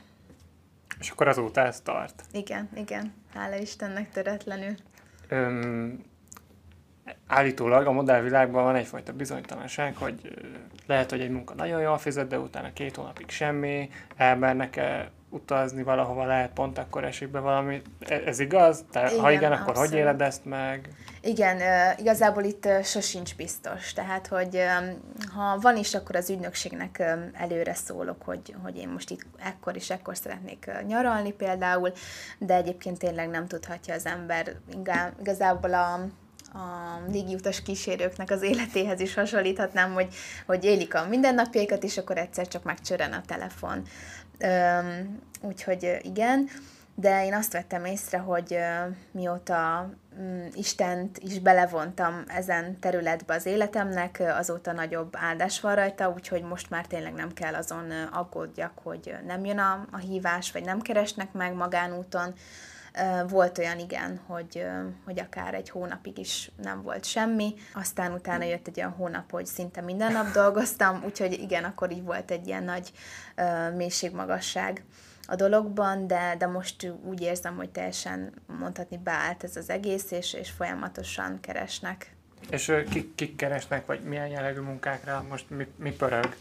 [0.99, 2.23] És akkor azóta ez tart.
[2.31, 3.13] Igen, igen.
[3.33, 4.75] Hála Istennek töretlenül.
[5.27, 6.03] Öm,
[7.27, 10.33] állítólag a modellvilágban van egyfajta bizonytalanság, hogy
[10.85, 16.25] lehet, hogy egy munka nagyon jól fizet, de utána két hónapig semmi, elmernek-e utazni valahova,
[16.25, 17.81] lehet pont akkor esik be valami.
[17.99, 18.85] E, ez igaz?
[18.91, 19.89] Te, igen, ha igen, akkor abszolút.
[19.89, 20.89] hogy éled ezt meg?
[21.21, 21.61] Igen,
[21.97, 23.93] igazából itt sosincs biztos.
[23.93, 24.61] Tehát, hogy
[25.35, 29.89] ha van is, akkor az ügynökségnek előre szólok, hogy, hogy én most itt ekkor és
[29.89, 31.91] ekkor szeretnék nyaralni például,
[32.37, 34.55] de egyébként tényleg nem tudhatja az ember.
[35.19, 35.93] Igazából a,
[36.53, 40.07] a légiutas kísérőknek az életéhez is hasonlíthatnám, hogy,
[40.45, 43.81] hogy élik a mindennapjaikat, és akkor egyszer csak megcsörren a telefon.
[45.41, 46.49] Úgyhogy igen,
[46.95, 48.57] de én azt vettem észre, hogy
[49.11, 49.89] mióta
[50.21, 56.69] mm, Istent is belevontam ezen területbe az életemnek, azóta nagyobb áldás van rajta, úgyhogy most
[56.69, 61.31] már tényleg nem kell azon aggódjak, hogy nem jön a, a hívás, vagy nem keresnek
[61.33, 62.33] meg magánúton.
[63.27, 64.65] Volt olyan igen, hogy,
[65.05, 69.45] hogy akár egy hónapig is nem volt semmi, aztán utána jött egy olyan hónap, hogy
[69.45, 72.91] szinte minden nap dolgoztam, úgyhogy igen, akkor így volt egy ilyen nagy
[73.75, 74.83] mélységmagasság
[75.27, 80.33] a dologban, de, de most úgy érzem, hogy teljesen mondhatni beállt ez az egész, és,
[80.33, 82.15] és folyamatosan keresnek.
[82.49, 86.35] És kik, kik keresnek, vagy milyen jellegű munkákra most mi, mi pörög?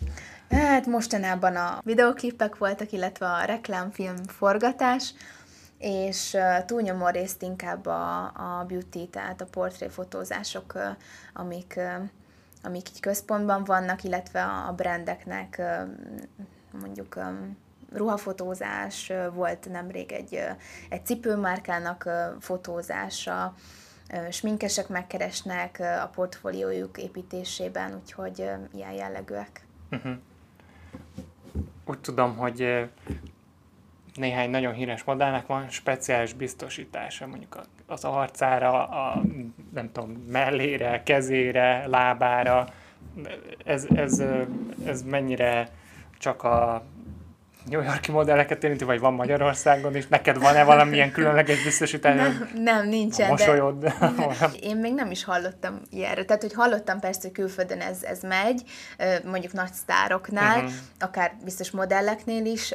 [0.51, 5.15] Hát mostanában a videoklipek voltak, illetve a reklámfilm forgatás,
[5.79, 6.37] és
[6.67, 10.79] túlnyomó részt inkább a, a beauty, tehát a portréfotózások,
[11.33, 11.81] amik,
[12.63, 15.63] amik így központban vannak, illetve a, brandeknek
[16.81, 17.19] mondjuk
[17.93, 20.41] ruhafotózás, volt nemrég egy,
[20.89, 22.09] egy cipőmárkának
[22.41, 23.55] fotózása,
[24.31, 29.67] sminkesek megkeresnek a portfóliójuk építésében, úgyhogy ilyen jellegűek.
[29.91, 30.13] Uh-huh.
[31.85, 32.89] Úgy tudom, hogy
[34.17, 39.23] néhány nagyon híres modellnek van speciális biztosítása, mondjuk az arcára, a,
[39.73, 42.69] nem tudom, mellére, kezére, lábára.
[43.65, 44.23] Ez, ez,
[44.87, 45.69] ez mennyire
[46.19, 46.83] csak a
[47.69, 50.07] New Yorki modelleket érinti, vagy van Magyarországon is?
[50.07, 52.15] Neked van-e valamilyen különleges biztosítás?
[52.15, 53.29] Nem, nem nincsen.
[53.29, 53.79] Mosolyod.
[53.85, 53.95] De...
[54.61, 56.25] Én még nem is hallottam ilyenre.
[56.25, 58.63] Tehát, hogy hallottam persze, hogy külföldön ez, ez megy,
[59.25, 60.73] mondjuk nagy sztároknál, uh-huh.
[60.99, 62.75] akár biztos modelleknél is,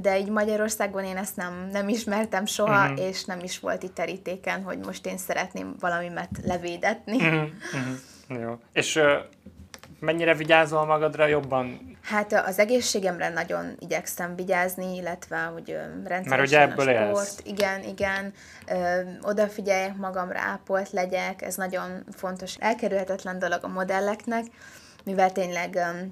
[0.00, 3.06] de így Magyarországon én ezt nem, nem ismertem soha, uh-huh.
[3.06, 7.16] és nem is volt itt terítéken, hogy most én szeretném valamimet levédetni.
[7.16, 7.48] Uh-huh.
[7.72, 8.42] Uh-huh.
[8.42, 8.58] Jó.
[8.72, 9.00] És
[10.00, 16.60] mennyire vigyázol magadra jobban Hát az egészségemre nagyon igyekszem vigyázni, illetve hogy rendszeresen Mert ugye
[16.60, 17.18] ebből a sport.
[17.18, 17.40] Élsz.
[17.44, 18.32] Igen, igen.
[18.68, 22.56] Ö, odafigyeljek magamra, ápolt legyek, ez nagyon fontos.
[22.58, 24.44] Elkerülhetetlen dolog a modelleknek,
[25.04, 26.04] mivel tényleg ö,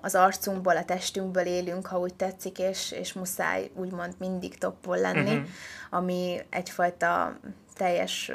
[0.00, 5.30] az arcunkból, a testünkből élünk, ha úgy tetszik, és, és muszáj úgymond mindig toppol lenni,
[5.30, 5.46] uh-huh.
[5.90, 7.38] ami egyfajta
[7.74, 8.32] teljes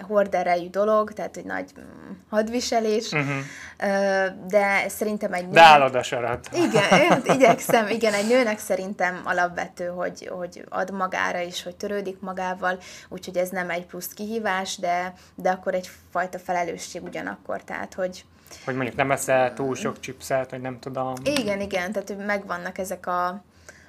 [0.00, 4.48] horderejű dolog, tehát egy nagy mm, hadviselés, uh-huh.
[4.48, 5.54] de szerintem egy nőnek...
[5.54, 6.48] De állod a sarat.
[6.52, 12.78] Igen, igyekszem, igen, egy nőnek szerintem alapvető, hogy, hogy ad magára is, hogy törődik magával,
[13.08, 18.24] úgyhogy ez nem egy plusz kihívás, de, de akkor egyfajta felelősség ugyanakkor, tehát hogy
[18.64, 21.12] hogy mondjuk nem eszel túl sok chipset, hogy nem tudom.
[21.22, 23.42] Igen, igen, tehát megvannak ezek a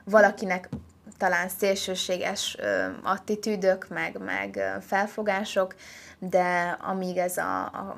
[0.03, 0.69] valakinek
[1.17, 2.57] talán szélsőséges
[3.03, 5.75] attitűdök, meg, meg felfogások,
[6.19, 7.97] de amíg ez a, a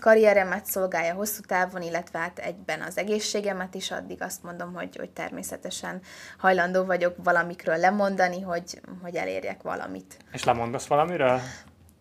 [0.00, 5.10] karrieremet szolgálja hosszú távon, illetve hát egyben az egészségemet is, addig azt mondom, hogy, hogy
[5.10, 6.00] természetesen
[6.38, 10.16] hajlandó vagyok valamikről lemondani, hogy, hogy elérjek valamit.
[10.32, 11.40] És lemondasz valamiről?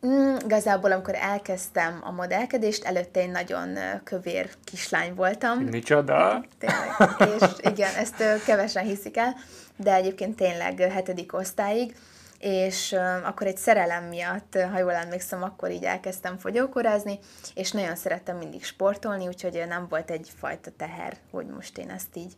[0.07, 5.59] Mm, igazából, amikor elkezdtem a modellkedést, előtte én nagyon kövér kislány voltam.
[5.59, 6.45] Micsoda?
[6.57, 7.39] Tényleg.
[7.39, 9.35] És igen, ezt kevesen hiszik el,
[9.75, 11.95] de egyébként tényleg hetedik osztályig,
[12.39, 17.19] és akkor egy szerelem miatt, ha jól emlékszem, akkor így elkezdtem fogyókorázni,
[17.55, 22.33] és nagyon szerettem mindig sportolni, úgyhogy nem volt egyfajta teher, hogy most én ezt így,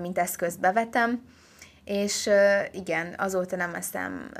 [0.00, 1.22] mint eszközt bevetem
[1.86, 2.30] és
[2.72, 4.30] igen, azóta nem eszem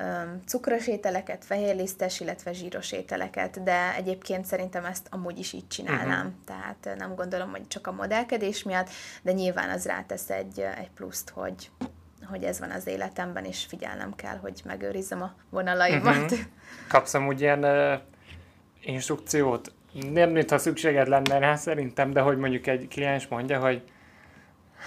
[0.47, 6.45] cukros ételeket, fehérlisztes, illetve zsíros ételeket, de egyébként szerintem ezt amúgy is így csinálnám, uh-huh.
[6.45, 8.89] tehát nem gondolom, hogy csak a modellkedés miatt,
[9.23, 11.71] de nyilván az rátesz egy, egy pluszt, hogy,
[12.31, 16.17] hogy ez van az életemben, és figyelnem kell, hogy megőrizzem a vonalaimat.
[16.17, 16.39] Uh-huh.
[16.89, 18.01] Kapsz amúgy ilyen uh,
[18.81, 19.73] instrukciót?
[20.11, 23.83] Nem, mintha szükséged lenne rá szerintem, de hogy mondjuk egy kliens mondja, hogy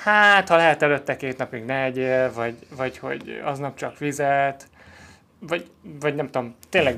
[0.03, 4.67] hát ha lehet előtte két napig ne egyél, vagy, vagy hogy aznap csak vizet,
[5.39, 6.97] vagy, vagy nem tudom, tényleg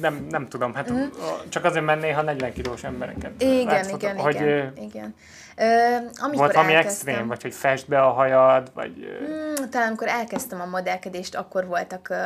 [0.00, 1.04] nem, nem tudom, hát mm.
[1.48, 5.14] csak azért menné, ha 40 kilós embereket Igen, látszhatok, igen, hogy, igen, igen.
[5.56, 8.92] Ö, amikor volt valami extrém, vagy hogy fest be a hajad, vagy...
[9.22, 12.16] Mm, talán amikor elkezdtem a modellkedést, akkor voltak ö,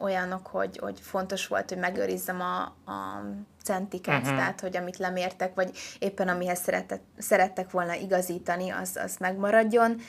[0.00, 3.22] olyanok, hogy, hogy fontos volt, hogy megőrizzem a, a
[3.64, 4.36] centiket, uh-huh.
[4.36, 10.00] tehát hogy amit lemértek, vagy éppen amihez szeretett, szerettek volna igazítani, az, az megmaradjon.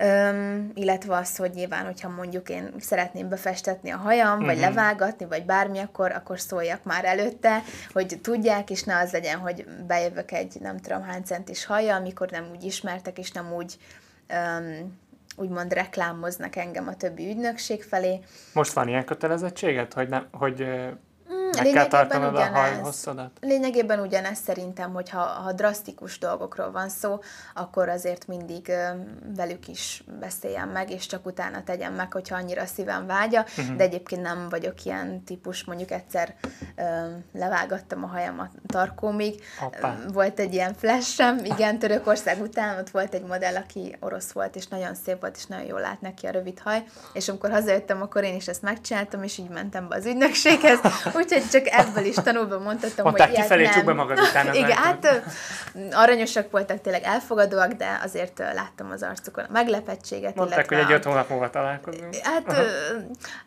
[0.00, 4.46] Öm, illetve az, hogy nyilván, hogyha mondjuk én szeretném befestetni a hajam, uh-huh.
[4.46, 4.64] vagy mhm.
[4.64, 9.66] levágatni, vagy bármi, akkor, akkor szóljak már előtte, hogy tudják, és ne az legyen, hogy
[9.86, 13.76] bejövök egy nem tudom hány centis haja, amikor nem úgy ismertek, és nem úgy
[14.26, 14.98] öm,
[15.36, 18.20] úgymond reklámoznak engem a többi ügynökség felé.
[18.52, 20.66] Most van ilyen kötelezettséget, hogy, nem, hogy
[21.56, 23.30] Meg kell tartanod a hajhosszadat?
[23.40, 27.18] Lényegében ugyanez szerintem, hogy ha, ha drasztikus dolgokról van szó,
[27.54, 28.88] akkor azért mindig ö,
[29.36, 33.76] velük is beszéljem meg, és csak utána tegyem meg, hogyha annyira szívem vágya, uh-huh.
[33.76, 36.34] de egyébként nem vagyok ilyen típus, mondjuk egyszer
[36.76, 36.82] ö,
[37.32, 39.96] levágattam a hajam a tarkómig, Hoppá.
[40.12, 44.66] volt egy ilyen flashem, igen, Törökország után ott volt egy modell, aki orosz volt, és
[44.66, 48.24] nagyon szép volt, és nagyon jól lát neki a rövid haj, és amikor hazajöttem, akkor
[48.24, 50.78] én is ezt megcsináltam, és így mentem be az ügynökséghez,
[51.20, 53.84] úgyhogy csak ebből is tanulva mondhatom, Mondták, hogy kifelé nem.
[53.84, 54.54] be magad utána.
[54.54, 55.22] Igen, hát
[55.90, 60.34] aranyosak voltak, tényleg elfogadóak, de azért láttam az arcukon a meglepettséget.
[60.34, 62.16] Mondták, hogy egy öt hónap múlva találkozunk.
[62.16, 62.66] Hát uh-huh.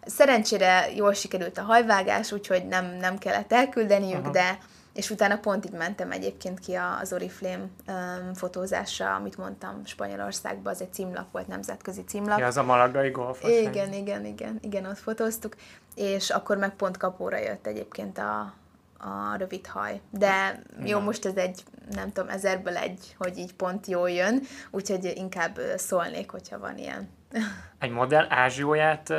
[0.06, 4.34] szerencsére jól sikerült a hajvágás, úgyhogy nem, nem kellett elküldeniük, uh-huh.
[4.34, 4.58] de
[4.93, 10.82] és utána pont így mentem egyébként ki az Oriflame um, fotózásra, amit mondtam Spanyolországba, az
[10.82, 12.39] egy címlap volt, nemzetközi címlap.
[12.39, 13.43] Ja, az a malagai golf.
[13.43, 15.56] Igen, igen, igen, igen, ott fotóztuk,
[15.95, 18.54] és akkor meg pont kapóra jött egyébként a,
[18.97, 20.01] a rövid haj.
[20.10, 21.04] De jó, Na.
[21.04, 26.32] most ez egy, nem tudom, ezerből egy, hogy így pont jól jön, úgyhogy inkább szólnék,
[26.32, 27.10] hogyha van ilyen.
[27.80, 29.13] Egy modell ázsióját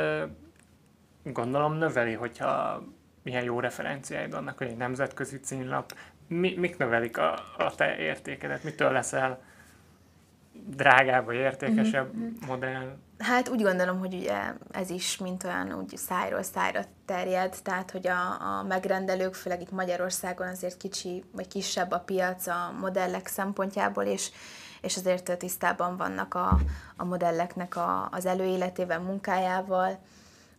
[1.23, 2.83] gondolom növeli, hogyha
[3.23, 5.93] milyen jó referenciáid vannak, hogy egy nemzetközi címlap,
[6.27, 9.41] mi, mik növelik a, a te értékedet, mitől leszel
[10.53, 12.27] drágább vagy értékesebb mm-hmm.
[12.47, 12.97] modell?
[13.17, 18.07] Hát úgy gondolom, hogy ugye ez is mint olyan úgy szájról szájra terjed, tehát hogy
[18.07, 24.03] a, a megrendelők, főleg itt Magyarországon azért kicsi vagy kisebb a piac a modellek szempontjából,
[24.03, 24.31] és,
[24.81, 26.59] és azért tisztában vannak a,
[26.97, 29.99] a modelleknek a, az előéletével, munkájával,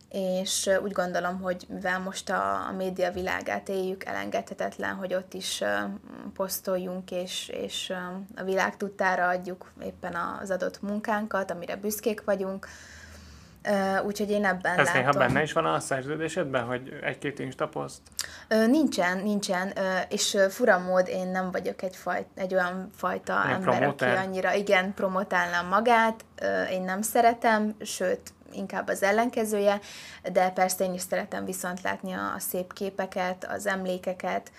[0.09, 5.63] és úgy gondolom, hogy mivel most a, a média világát éljük, elengedhetetlen, hogy ott is
[6.33, 7.93] posztoljunk, és, és
[8.35, 12.67] a világ tudtára adjuk éppen az adott munkánkat, amire büszkék vagyunk.
[14.05, 15.01] Úgyhogy én ebben Ez látom.
[15.01, 18.01] néha benne is van a szerződésedben, hogy egy-két Insta poszt?
[18.47, 19.73] Nincsen, nincsen,
[20.09, 24.09] és fura mód én nem vagyok egy, faj, egy olyan fajta én ember, promoter.
[24.09, 26.25] aki annyira, igen, promotálnám magát,
[26.71, 29.79] én nem szeretem, sőt, inkább az ellenkezője,
[30.31, 34.51] de persze én is szeretem viszont látni a, a szép képeket, az emlékeket,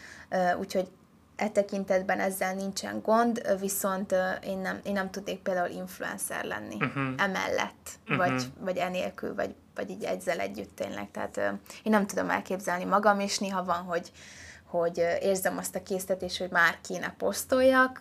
[0.59, 0.89] úgyhogy
[1.37, 7.05] e tekintetben ezzel nincsen gond, viszont én nem, én nem tudnék például influencer lenni uh-huh.
[7.17, 8.17] emellett, uh-huh.
[8.17, 11.11] vagy, vagy enélkül, vagy, vagy így egyzel együtt tényleg.
[11.11, 11.37] Tehát
[11.83, 14.13] én nem tudom elképzelni magam, és néha van, hogy,
[14.65, 18.01] hogy érzem azt a késztetést, hogy már kéne posztoljak,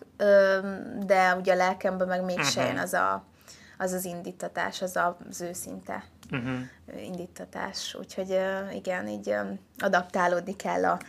[1.05, 2.73] de ugye a lelkemben meg mégse uh-huh.
[2.73, 3.25] jön az a
[3.77, 7.05] az az indítatás, az az őszinte uh-huh.
[7.05, 7.95] indítatás.
[7.99, 8.39] Úgyhogy
[8.73, 9.35] igen, így
[9.77, 10.99] adaptálódni kell a,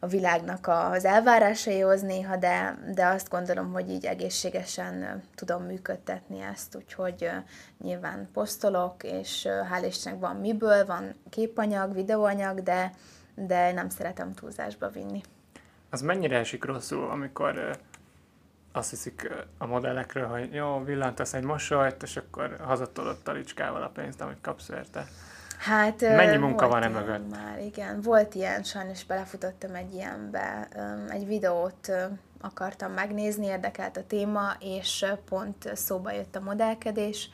[0.00, 6.76] a világnak az elvárásaihoz néha, de, de azt gondolom, hogy így egészségesen tudom működtetni ezt,
[6.76, 7.30] úgyhogy
[7.82, 12.92] nyilván posztolok, és hál' Istennek van miből, van képanyag, videóanyag, de,
[13.34, 15.20] de nem szeretem túlzásba vinni.
[15.90, 17.78] Az mennyire esik rosszul, amikor
[18.78, 24.20] azt hiszik a modellekről, hogy jó, villantasz egy mosolyt, és akkor hazatolod talicskával a pénzt,
[24.20, 25.06] amit kapsz érte.
[25.58, 27.30] Hát, Mennyi munka van e mögött?
[27.30, 28.00] Már, igen.
[28.00, 30.68] Volt ilyen, sajnos belefutottam egy ilyenbe,
[31.08, 31.92] egy videót
[32.40, 37.30] akartam megnézni, érdekelt a téma, és pont szóba jött a modellkedés,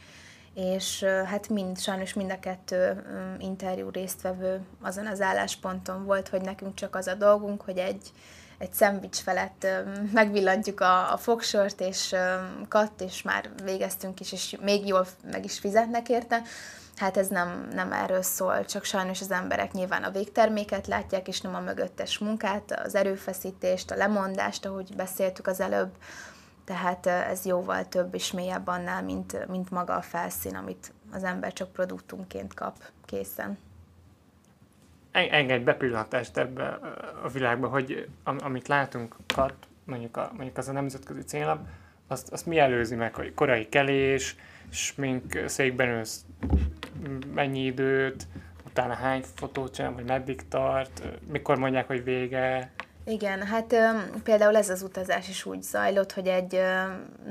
[0.55, 3.05] és hát mind, sajnos mind a kettő
[3.39, 8.13] interjú résztvevő azon az állásponton volt, hogy nekünk csak az a dolgunk, hogy egy
[8.65, 9.67] egy szendvics felett
[10.13, 12.15] megvillantjuk a, a fogsort, és
[12.69, 16.43] katt, és már végeztünk is, és még jól meg is fizetnek érte.
[16.97, 21.41] Hát ez nem, nem erről szól, csak sajnos az emberek nyilván a végterméket látják, és
[21.41, 25.93] nem a mögöttes munkát, az erőfeszítést, a lemondást, ahogy beszéltük az előbb.
[26.65, 31.53] Tehát ez jóval több és mélyebb annál, mint, mint maga a felszín, amit az ember
[31.53, 33.59] csak produktumként kap készen
[35.15, 36.79] engedj bepillantást ebbe
[37.23, 41.67] a világba, hogy amit látunk kat, mondjuk, a, mondjuk az a nemzetközi céllap,
[42.07, 44.37] azt, azt mi előzi meg, hogy korai kelés,
[44.71, 46.25] smink székben ősz
[47.35, 48.27] mennyi időt,
[48.67, 52.73] utána hány fotót csinál, vagy meddig tart, mikor mondják, hogy vége,
[53.07, 53.89] igen, hát ö,
[54.23, 56.61] például ez az utazás is úgy zajlott, hogy egy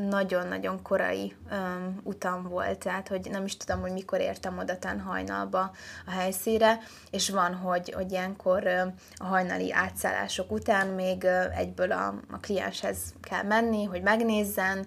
[0.10, 1.56] nagyon-nagyon korai ö,
[2.04, 5.72] utam volt, tehát hogy nem is tudom, hogy mikor értem oda ten hajnalba
[6.06, 6.80] a helyszíre,
[7.12, 8.82] és van, hogy, hogy ilyenkor ö,
[9.16, 14.86] a hajnali átszállások után még ö, egyből a, a klienshez kell menni, hogy megnézzen,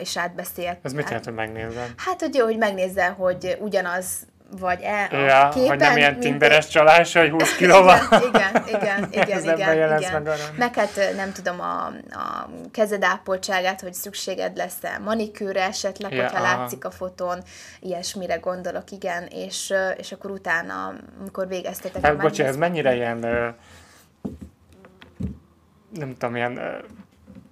[0.00, 0.78] és átbeszélt.
[0.82, 1.94] Ez mit jelent, hogy megnézzen?
[1.96, 4.06] Hát, hogy, hogy megnézze, hogy ugyanaz
[4.50, 7.98] vagy e, a ja, képen, hogy nem ilyen tinderes csalás, hogy 20 kilóval.
[8.34, 10.28] igen, igen, igen, igen, jelensz igen.
[10.56, 16.42] meg hát nem tudom, a, a kezed ápoltságát, hogy szükséged lesz-e manikűre esetleg, Ja, hogyha
[16.42, 16.56] aha.
[16.56, 17.42] látszik a fotón,
[17.80, 23.18] ilyesmire gondolok, igen, és, és akkor utána, amikor végeztetek a Hát, bocsi, ez mennyire ilyen,
[25.90, 26.60] nem tudom, ilyen,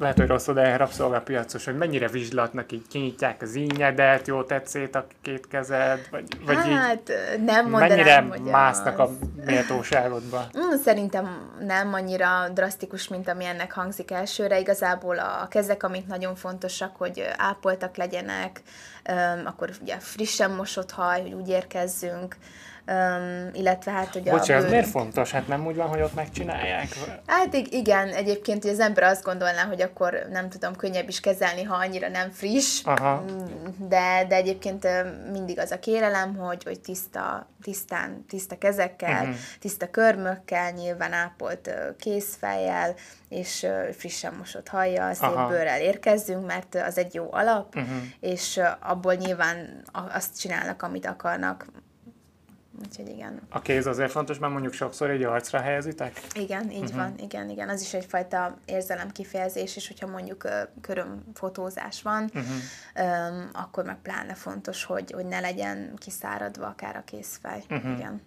[0.05, 5.07] lehet, hogy rossz, de rabszolgapiacos, hogy mennyire vizslatnak, így kinyitják az ínyedet, jó tetszét a
[5.23, 9.11] két kezed, vagy, vagy így Hát ö, nem mondanám, mennyire másznak az.
[9.11, 10.47] a méltóságodba.
[10.59, 14.59] Mm, Szerintem nem annyira drasztikus, mint ami ennek hangzik elsőre.
[14.59, 18.63] Igazából a kezek, amik nagyon fontosak, hogy ápoltak legyenek,
[19.45, 22.37] akkor ugye frissen mosott haj, hogy úgy érkezzünk,
[22.87, 25.31] öm, illetve hát, hogy Bocsi, a ez bőr- miért fontos?
[25.31, 26.87] Hát nem úgy van, hogy ott megcsinálják?
[27.27, 31.21] Hát ig- igen, egyébként hogy az ember azt gondolná, hogy akkor nem tudom, könnyebb is
[31.21, 33.21] kezelni, ha annyira nem friss, Aha.
[33.31, 33.45] Mm,
[33.89, 34.87] de, de egyébként
[35.33, 39.35] mindig az a kérelem, hogy, hogy tiszta, tisztán, tiszta kezekkel, Mhm.
[39.61, 42.95] tiszta körmökkel, nyilván ápolt ö, kézfejjel,
[43.29, 43.67] és
[43.97, 45.49] frissen mosott hajjal, szép Aha.
[45.49, 47.85] bőrrel érkezzünk, mert az egy jó alap, Mhm.
[48.21, 51.67] és abból nyilván azt csinálnak, amit akarnak.
[52.83, 53.41] Úgyhogy igen.
[53.49, 56.21] A kéz azért fontos, mert mondjuk sokszor egy arcra helyezitek.
[56.35, 56.97] Igen, így uh-huh.
[56.97, 57.69] van, igen, igen.
[57.69, 62.45] Az is egyfajta érzelem kifejezés, és hogyha mondjuk ö, körömfotózás van, uh-huh.
[62.95, 67.63] öm, akkor meg pláne fontos, hogy, hogy ne legyen kiszáradva akár a készfej.
[67.69, 67.79] Mhm.
[67.79, 67.99] Uh-huh.
[67.99, 68.21] Igen.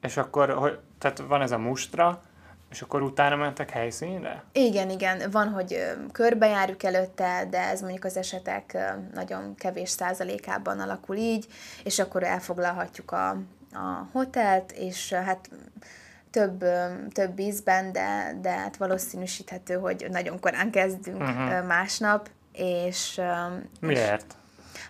[0.00, 2.22] És akkor, hogy, tehát van ez a mustra,
[2.76, 4.44] és akkor utána mentek helyszínre?
[4.52, 5.30] Igen, igen.
[5.30, 5.76] Van, hogy
[6.12, 8.76] körbejárjuk előtte, de ez mondjuk az esetek
[9.14, 11.46] nagyon kevés százalékában alakul így,
[11.84, 13.28] és akkor elfoglalhatjuk a,
[13.72, 15.50] a hotelt, és hát
[16.30, 16.64] több,
[17.12, 21.66] több ízben, de, de hát valószínűsíthető, hogy nagyon korán kezdünk uh-huh.
[21.66, 24.36] másnap, és, ö, és Miért?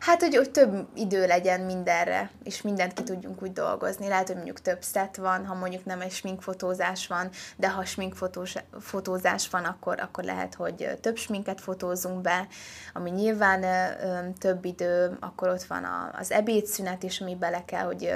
[0.01, 4.09] Hát, hogy, hogy több idő legyen mindenre, és mindent ki tudjunk úgy dolgozni.
[4.09, 9.49] Lehet, hogy mondjuk több szett van, ha mondjuk nem egy sminkfotózás van, de ha sminkfotózás
[9.51, 12.47] van, akkor, akkor lehet, hogy több sminket fotózunk be,
[12.95, 17.85] ami nyilván ö, több idő, akkor ott van a, az ebédszünet is, ami bele kell,
[17.85, 18.13] hogy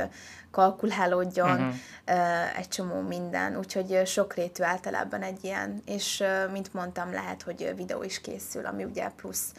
[0.51, 2.59] kalkulálódjon, uh-huh.
[2.59, 8.21] egy csomó minden, úgyhogy sokrétű általában egy ilyen, és mint mondtam, lehet, hogy videó is
[8.21, 9.53] készül, ami ugye plusz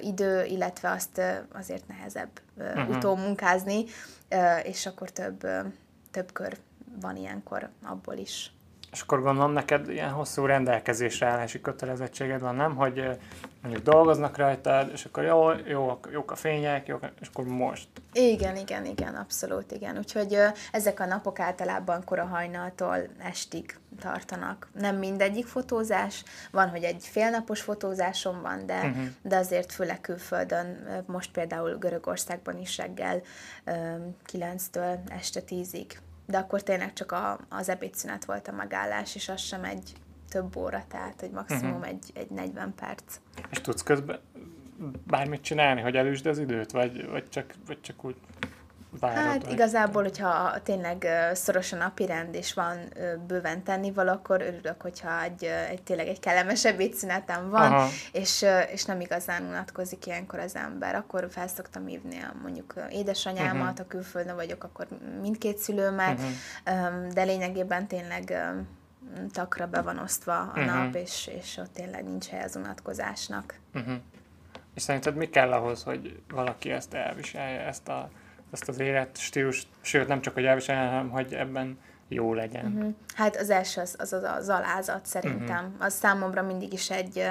[0.00, 1.20] idő, illetve azt
[1.52, 2.82] azért nehezebb uh-huh.
[2.82, 2.96] Mhm.
[2.96, 3.84] utómunkázni,
[4.62, 5.46] és akkor több,
[6.10, 6.58] több kör
[7.00, 8.55] van ilyenkor abból is.
[8.92, 12.74] És akkor gondolom neked ilyen hosszú rendelkezésre állási kötelezettséged van, nem?
[12.76, 13.16] Hogy eh,
[13.62, 17.88] mondjuk dolgoznak rajtad, és akkor jó, jó, jók a fények, jók, a- és akkor most.
[18.12, 19.96] Igen, igen, igen, abszolút, igen.
[19.98, 20.38] Úgyhogy
[20.72, 24.68] ezek a napok általában kora hajnaltól estig tartanak.
[24.78, 29.04] Nem mindegyik fotózás, van, hogy egy félnapos fotózásom van, de, uh-huh.
[29.22, 33.20] de azért főleg külföldön, most például Görögországban is reggel
[33.64, 33.72] ö,
[34.32, 35.90] 9-től este 10-ig.
[36.26, 39.92] De akkor tényleg csak a, az ebédszünet volt a megállás, és az sem egy
[40.28, 41.88] több óra, tehát egy maximum uh-huh.
[41.88, 43.20] egy, egy 40 perc.
[43.50, 44.20] És tudsz közben
[45.06, 48.16] bármit csinálni, hogy elüsd az időt, vagy, vagy, csak, vagy csak úgy
[48.98, 49.24] várod?
[49.24, 52.78] Hát igazából, hogyha tényleg ö, szoros a napi rend, és van
[53.26, 57.88] bőven tennivaló, akkor örülök, hogyha egy, egy tényleg egy kellemes ebédszünetem van, Aha.
[58.12, 60.94] és, és nem igazán unatkozik ilyenkor az ember.
[60.94, 63.60] Akkor fel szoktam hívni a, mondjuk édesanyámat, Mhm.
[63.62, 63.76] uh-huh.
[63.78, 64.86] ha külföldön vagyok, akkor
[65.20, 67.06] mindkét szülőmet, uh-huh.
[67.12, 68.34] de lényegében tényleg
[69.32, 70.60] takra be van osztva a Mhm.
[70.60, 70.84] uh-huh.
[70.84, 73.54] nap, és, és ott tényleg nincs hely az unatkozásnak.
[73.74, 73.94] Uh-huh.
[74.74, 78.10] És szerinted mi kell ahhoz, hogy valaki ezt elviselje, ezt, a,
[78.50, 81.78] ezt az életstílus, sőt nem csak, hogy elviselje, hanem hogy ebben
[82.08, 82.72] jó legyen.
[82.76, 82.94] Uh-huh.
[83.14, 85.64] Hát az első az az, az, az alázat szerintem.
[85.64, 85.84] Uh-huh.
[85.84, 87.24] Az számomra mindig is egy,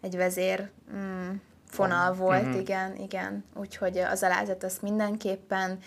[0.00, 1.30] egy vezér mm,
[1.68, 2.60] fonal volt, uh-huh.
[2.60, 3.44] igen, igen.
[3.54, 5.78] Úgyhogy az alázat az mindenképpen,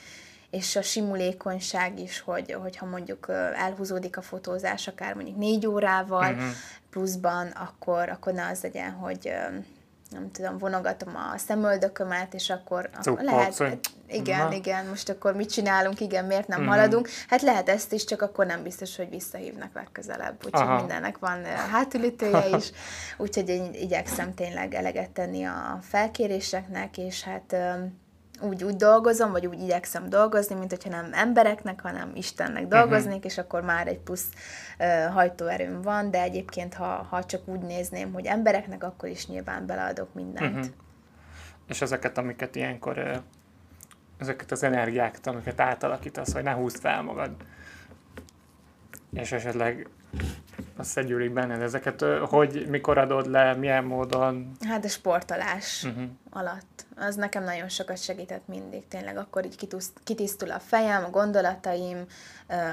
[0.49, 6.49] és a simulékonyság is, hogy, hogyha mondjuk elhúzódik a fotózás akár mondjuk négy órával uh-huh.
[6.89, 9.31] pluszban, akkor, akkor ne az legyen, hogy
[10.11, 14.53] nem tudom, vonogatom a szemöldökömet, és akkor, Cuppogsz, lehet, hát igen, Na.
[14.53, 16.69] igen, most akkor mit csinálunk, igen, miért nem Mhm.
[16.69, 17.09] haladunk.
[17.27, 20.35] Hát lehet ezt is, csak akkor nem biztos, hogy visszahívnak legközelebb.
[20.45, 20.77] Úgyhogy Aha.
[20.77, 22.71] mindennek van ö, hátulütője is,
[23.17, 27.55] úgyhogy én igyekszem tényleg eleget tenni a felkéréseknek, és hát
[28.41, 33.31] úgy, úgy dolgozom, vagy úgy igyekszem dolgozni, mint hogyha nem embereknek, hanem Istennek dolgoznék, uh-huh.
[33.31, 34.29] és akkor már egy plusz
[34.77, 39.65] ö, hajtóerőm van, de egyébként, ha, ha csak úgy nézném, hogy embereknek, akkor is nyilván
[39.65, 40.55] beleadok mindent.
[40.55, 40.65] Mhm.
[41.67, 43.15] És ezeket, amiket ilyenkor, ö,
[44.17, 47.31] ezeket az energiákat, amiket átalakítasz, hogy ne húzd fel magad,
[49.13, 49.87] és esetleg
[50.81, 54.51] összegyűlik benned ezeket, hogy mikor adod le, milyen módon?
[54.67, 56.03] Hát a sportolás uh-huh.
[56.29, 56.85] alatt.
[56.95, 58.87] Az nekem nagyon sokat segített mindig.
[58.87, 59.67] Tényleg akkor így
[60.03, 62.05] kitisztul a fejem, a gondolataim,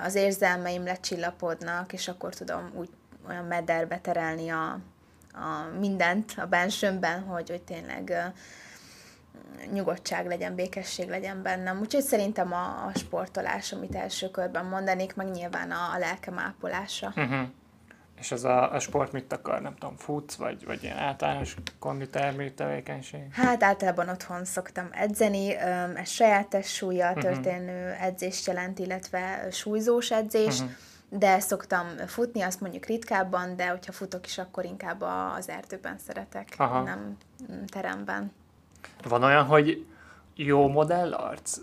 [0.05, 2.89] az érzelmeim lecsillapodnak, és akkor tudom úgy
[3.29, 4.79] olyan mederbe terelni a,
[5.33, 8.33] a mindent a bensőmben, hogy, hogy tényleg
[9.73, 11.81] nyugodtság legyen, békesség legyen bennem.
[11.81, 17.13] Úgyhogy szerintem a, a sportolás, amit első körben mondanék, meg nyilván a, a lelkem ápolása.
[17.17, 17.49] Uh-huh.
[18.21, 19.61] És az a, a sport mit akar?
[19.61, 23.21] Nem tudom, futsz, vagy, vagy ilyen általános konditermő tevékenység?
[23.33, 25.55] Hát általában otthon szoktam edzeni,
[25.95, 27.23] ez saját súlya uh-huh.
[27.23, 30.71] történő edzést jelent, illetve súlyzós edzés, uh-huh.
[31.09, 35.01] de szoktam futni, azt mondjuk ritkábban, de hogyha futok is, akkor inkább
[35.37, 36.83] az erdőben szeretek, Aha.
[36.83, 37.17] nem
[37.67, 38.33] teremben.
[39.03, 39.87] Van olyan, hogy
[40.35, 41.59] jó modellarc?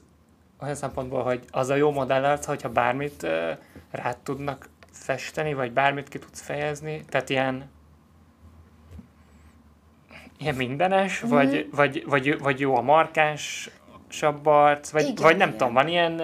[0.62, 3.28] Olyan szempontból, hogy az a jó modellarc, hogyha bármit
[3.92, 7.74] rád tudnak festeni, vagy bármit ki tudsz fejezni, tehát ilyen
[10.38, 11.36] ilyen mindenes, mm-hmm.
[11.36, 13.70] vagy, vagy, vagy, vagy jó a markáns
[14.44, 15.60] arc, vagy, igen, vagy nem igen.
[15.60, 16.20] tudom, van ilyen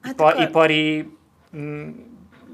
[0.00, 0.42] hát ipa, akkor...
[0.42, 1.08] ipari
[1.56, 1.90] mm,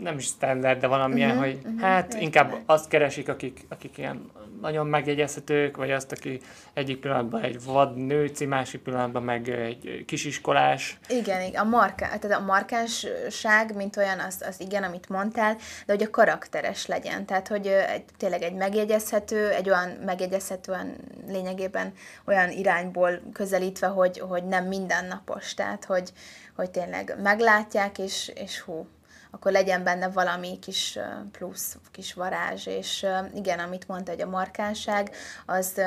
[0.00, 4.30] nem is standard, de valamilyen, uh-huh, hogy uh-huh, hát inkább azt keresik, akik, akik ilyen
[4.60, 6.40] nagyon megjegyezhetők, vagy azt, aki
[6.74, 10.98] egyik pillanatban egy vad nőci, másik pillanatban meg egy kisiskolás.
[11.08, 11.60] Igen, igen.
[11.60, 16.10] A, marká, tehát a markánság, mint olyan, az, az igen, amit mondtál, de hogy a
[16.10, 17.24] karakteres legyen.
[17.24, 21.92] Tehát, hogy egy, tényleg egy megjegyezhető, egy olyan megjegyezhetően lényegében
[22.24, 25.54] olyan irányból közelítve, hogy, hogy nem mindennapos.
[25.54, 26.12] Tehát, hogy,
[26.56, 28.86] hogy tényleg meglátják, és, és hú,
[29.34, 30.98] akkor legyen benne valami kis
[31.32, 35.10] plusz, kis varázs, és igen, amit mondta, hogy a markánság,
[35.46, 35.80] az,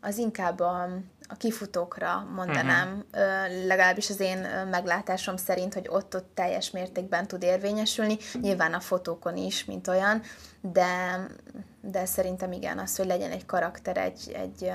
[0.00, 0.82] az inkább a,
[1.28, 3.66] a kifutókra mondanám, uh-huh.
[3.66, 4.38] legalábbis az én
[4.70, 10.22] meglátásom szerint, hogy ott-ott teljes mértékben tud érvényesülni, nyilván a fotókon is, mint olyan,
[10.60, 11.20] de,
[11.80, 14.72] de szerintem igen, az, hogy legyen egy karakter, egy, egy,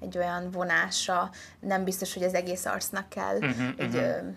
[0.00, 1.30] egy olyan vonása,
[1.60, 4.34] nem biztos, hogy az egész arcnak kell uh-huh, egy uh-huh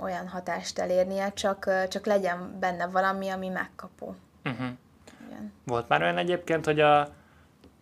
[0.00, 4.14] olyan hatást elérnie, csak, csak legyen benne valami, ami megkapó.
[4.44, 4.68] Uh-huh.
[5.26, 5.52] Igen.
[5.66, 7.00] Volt már olyan egyébként, hogy a,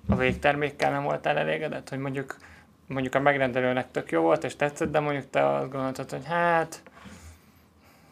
[0.09, 2.37] a végtermékkel nem voltál elégedett, hogy mondjuk
[2.87, 6.83] mondjuk a megrendelőnek tök jó volt, és tetszett, de mondjuk te azt gondoltad, hogy hát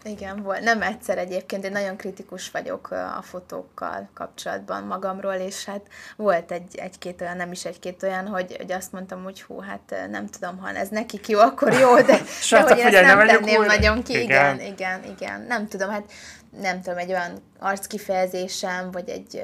[0.05, 0.61] igen, volt.
[0.61, 5.87] Nem egyszer egyébként, én nagyon kritikus vagyok a fotókkal kapcsolatban magamról, és hát
[6.17, 9.95] volt egy, egy-két olyan, nem is egy-két olyan, hogy, hogy azt mondtam, hogy hú, hát
[10.11, 12.03] nem tudom, ha ez nekik jó, akkor jó, de,
[12.51, 14.23] de hogy én ezt nem tenném nagyon ki.
[14.23, 14.61] Igen.
[14.61, 15.41] igen, igen, igen.
[15.41, 16.13] Nem tudom, hát
[16.61, 19.43] nem tudom, egy olyan arckifejezésem, vagy egy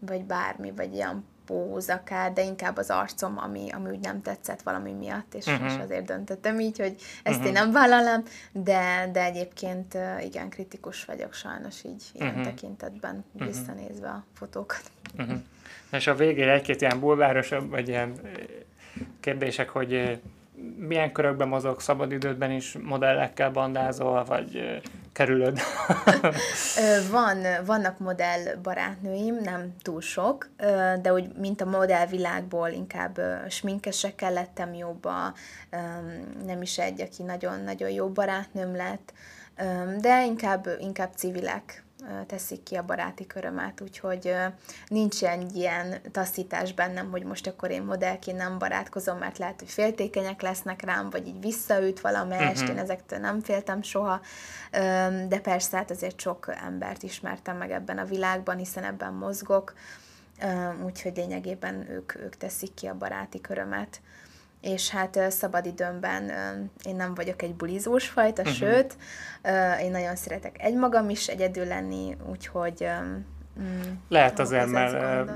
[0.00, 4.62] vagy bármi, vagy ilyen póz akár, de inkább az arcom, ami, ami úgy nem tetszett
[4.62, 5.66] valami miatt, és, uh-huh.
[5.66, 7.46] és azért döntöttem így, hogy ezt uh-huh.
[7.46, 8.22] én nem vállalom,
[8.52, 12.44] de, de egyébként igen, kritikus vagyok sajnos így ilyen uh-huh.
[12.44, 14.82] tekintetben, visszanézve a fotókat.
[15.18, 15.38] Uh-huh.
[15.92, 18.14] És a végére egy-két ilyen bulvárosabb, vagy ilyen
[19.20, 20.20] kérdések, hogy
[20.76, 24.80] milyen körökben mozog szabadidődben is, modellekkel bandázol, vagy
[25.12, 25.58] kerülöd?
[27.10, 30.50] Van, vannak modell barátnőim, nem túl sok,
[31.02, 35.34] de úgy, mint a modellvilágból inkább sminkesekkel lettem jobba,
[36.46, 39.12] nem is egy, aki nagyon-nagyon jó barátnőm lett,
[40.00, 41.84] de inkább, inkább civilek
[42.26, 44.34] teszik ki a baráti körömet, úgyhogy
[44.88, 49.70] nincs ilyen, ilyen taszítás bennem, hogy most akkor én modellként nem barátkozom, mert lehet, hogy
[49.70, 52.76] féltékenyek lesznek rám, vagy így visszaüt valamelyest, uh-huh.
[52.76, 54.20] én ezektől nem féltem soha,
[55.28, 59.74] de persze hát azért sok embert ismertem meg ebben a világban, hiszen ebben mozgok,
[60.84, 64.00] úgyhogy lényegében ők, ők teszik ki a baráti körömet
[64.60, 66.30] és hát szabadidőmben
[66.84, 68.56] én nem vagyok egy bulizós fajta, uh-huh.
[68.56, 68.96] sőt,
[69.82, 72.86] én nagyon szeretek egymagam is egyedül lenni, úgyhogy...
[73.60, 75.30] Mm, Lehet azért, mert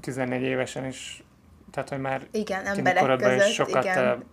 [0.00, 1.24] 14 évesen is,
[1.70, 4.24] tehát hogy már igen, emberek között, is sokat igen.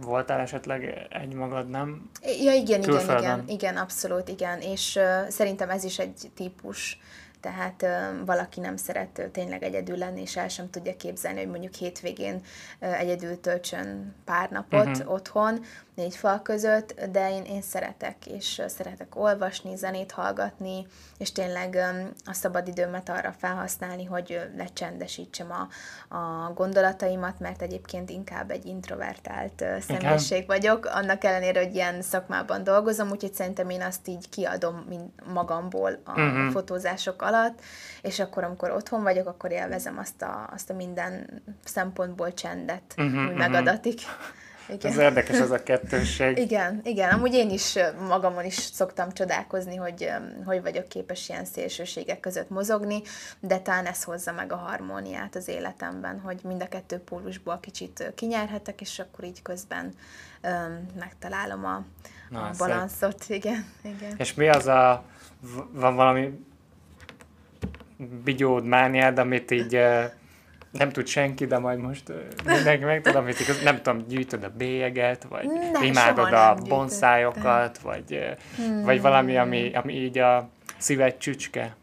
[0.00, 2.10] voltál esetleg egymagad, nem?
[2.22, 6.98] Ja, igen, igen, igen, igen, abszolút, igen, és uh, szerintem ez is egy típus,
[7.40, 11.50] tehát uh, valaki nem szeret uh, tényleg egyedül lenni, és el sem tudja képzelni, hogy
[11.50, 12.42] mondjuk hétvégén
[12.80, 15.12] uh, egyedül töltsön pár napot uh-huh.
[15.12, 15.64] otthon,
[16.00, 20.86] négy fal között, de én, én szeretek, és szeretek olvasni, zenét hallgatni,
[21.18, 21.78] és tényleg
[22.24, 25.68] a szabadidőmet arra felhasználni, hogy lecsendesítsem a,
[26.16, 33.10] a gondolataimat, mert egyébként inkább egy introvertált személyiség vagyok, annak ellenére, hogy ilyen szakmában dolgozom,
[33.10, 34.84] úgyhogy szerintem én azt így kiadom
[35.24, 36.50] magamból a uh-huh.
[36.50, 37.60] fotózások alatt,
[38.02, 43.30] és akkor, amikor otthon vagyok, akkor élvezem azt a, azt a minden szempontból csendet, uh-huh,
[43.30, 44.00] úgy megadatik.
[44.72, 44.92] Igen.
[44.92, 46.38] Ez érdekes ez a kettősség.
[46.38, 47.10] Igen, igen.
[47.10, 47.74] Amúgy én is
[48.08, 50.10] magamon is szoktam csodálkozni, hogy
[50.44, 53.02] hogy vagyok képes ilyen szélsőségek között mozogni,
[53.40, 58.12] de talán ez hozza meg a harmóniát az életemben, hogy mind a kettő pólusból kicsit
[58.14, 59.92] kinyerhetek, és akkor így közben
[60.40, 60.48] ö,
[60.98, 61.84] megtalálom a,
[62.28, 62.66] Na, a szép.
[62.68, 63.24] balanszot.
[63.28, 64.14] Igen, igen.
[64.16, 65.04] És mi az a,
[65.72, 66.46] van valami
[68.24, 69.78] bigyód, mániád, amit így
[70.70, 72.12] nem tud senki, de majd most
[72.44, 76.64] mindenki meg tud, amit igaz, nem tudom, gyűjtöd a bélyeget, vagy Ne, imádod a nem
[76.68, 78.82] bonszájokat, vagy, Hmm.
[78.82, 80.48] vagy valami, ami, ami így a
[80.78, 81.74] szíved csücske.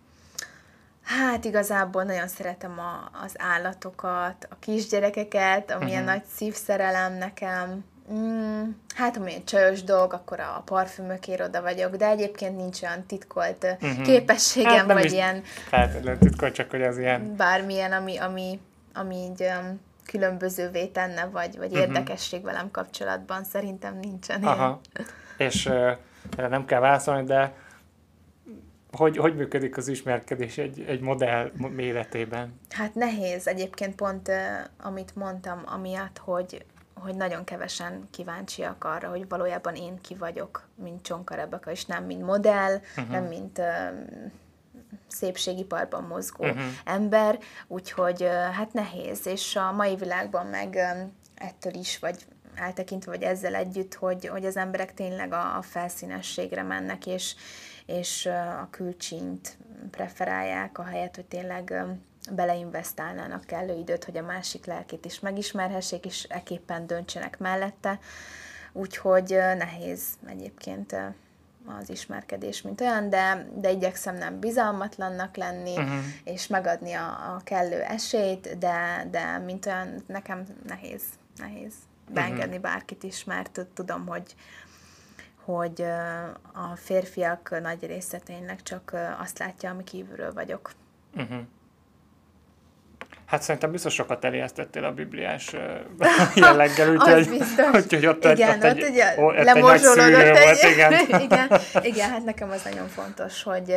[1.03, 6.11] Hát igazából nagyon szeretem a, az állatokat, a kisgyerekeket, amilyen Mhm.
[6.11, 7.83] nagy szívszerelem nekem.
[8.13, 8.63] Mm,
[8.95, 14.01] hát amilyen csajos dolg, akkor a parfümökért oda vagyok, de egyébként nincs olyan titkolt uh-huh.
[14.01, 18.59] képességem, Hát nem vagy is- ilyen Feltétlenül titkol, csak hogy az ilyen bármilyen, ami, ami,
[18.99, 23.43] ami így um, különbözővé tenne, vagy, vagy érdekesség velem kapcsolatban.
[23.43, 24.39] Szerintem nincsen.
[24.39, 24.47] Mhm.
[24.47, 24.79] Aha.
[25.37, 25.97] És uh,
[26.37, 27.53] erre nem kell válaszolni, de
[28.91, 32.59] hogy, hogy működik az ismerkedés egy, egy modell méretében?
[32.69, 39.27] Hát nehéz egyébként pont, eh, amit mondtam, amiatt, hogy, hogy nagyon kevesen kíváncsiak arra, hogy
[39.29, 43.09] valójában én ki vagyok, mint Csonka Rebeka, és nem mint modell, uh-huh.
[43.09, 44.31] nem mint um,
[45.07, 46.61] szépségiparban mozgó uh-huh.
[46.85, 50.77] ember, úgyhogy hát nehéz, és a mai világban meg
[51.35, 52.25] ettől is, vagy
[52.55, 57.35] eltekintve, vagy ezzel együtt, hogy, hogy az emberek tényleg a, a felszínességre mennek, és,
[57.85, 58.25] és
[58.61, 59.57] a külcsínt
[59.91, 61.85] preferálják, ahelyett, hogy tényleg
[62.31, 67.99] beleinvestálnának kellő időt, hogy a másik lelkét is megismerhessék, és eképpen döntsenek mellette.
[68.73, 70.95] Úgyhogy nehéz egyébként
[71.79, 75.99] az ismerkedés, mint olyan, de, de igyekszem nem bizalmatlannak lenni, uh-huh.
[76.23, 81.03] és megadni a, a kellő esélyt, de, de mint olyan nekem nehéz,
[81.35, 81.73] nehéz
[82.13, 84.35] beengedni bárkit is, mert tud- tudom, hogy,
[85.43, 85.81] hogy
[86.53, 90.71] a férfiak nagy része tényleg csak azt látja, ami kívülről vagyok.
[91.15, 91.39] Uh-huh.
[93.27, 95.51] Hát szerintem biztos sokat elijesztettél a bibliás
[96.35, 97.41] jelleggel, úgyhogy,
[97.73, 100.71] úgyhogy ott, egy- igen, ott, egy, ott ugye ó, ott egy szűrő volt, egy...
[100.71, 100.93] igen.
[101.21, 103.75] igen, igen, hát nekem az nagyon fontos, hogy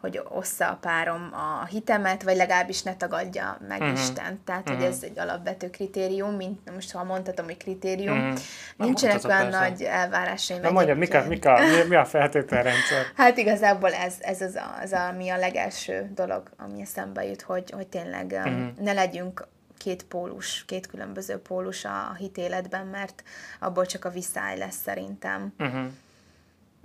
[0.00, 3.88] hogy ossza a párom a hitemet, vagy legalábbis ne tagadja meg Mhm.
[3.88, 4.00] uh-huh.
[4.02, 4.40] Isten.
[4.44, 4.76] Tehát, uh-huh.
[4.76, 8.16] hogy ez egy alapvető kritérium, mint most ha mondhatom, hogy kritérium.
[8.16, 8.26] Mhm.
[8.26, 8.40] Uh-huh.
[8.76, 9.58] Nincsenek olyan persze.
[9.58, 13.06] nagy elvárásaim Na mondjad, mik a, mik a, mi, mi a feltételrendszer?
[13.16, 17.70] Hát igazából ez, ez az, a- az, ami a legelső dolog, ami eszembe jut, hogy,
[17.70, 18.48] hogy tényleg Mhm.
[18.48, 18.84] uh-huh.
[18.84, 19.46] ne legyünk
[19.78, 23.22] két pólus, két különböző pólus a hitéletben, mert
[23.60, 25.52] abból csak a viszály lesz szerintem.
[25.58, 25.80] Uh-huh.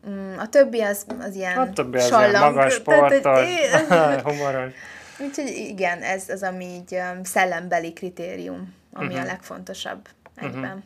[0.09, 3.43] Mm, A többi az, az ilyen A többi az ilyen magas, sportos,
[4.23, 4.71] humoros.
[5.17, 9.13] Úgyhogy igen, ez az, ami így um, szellembeli kritérium, ami Mhm.
[9.13, 9.29] uh-huh.
[9.29, 10.63] a legfontosabb egyben.
[10.63, 10.81] Uh-huh.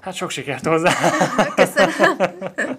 [0.00, 0.92] Hát sok sikert hozzá.
[1.56, 2.16] Köszönöm.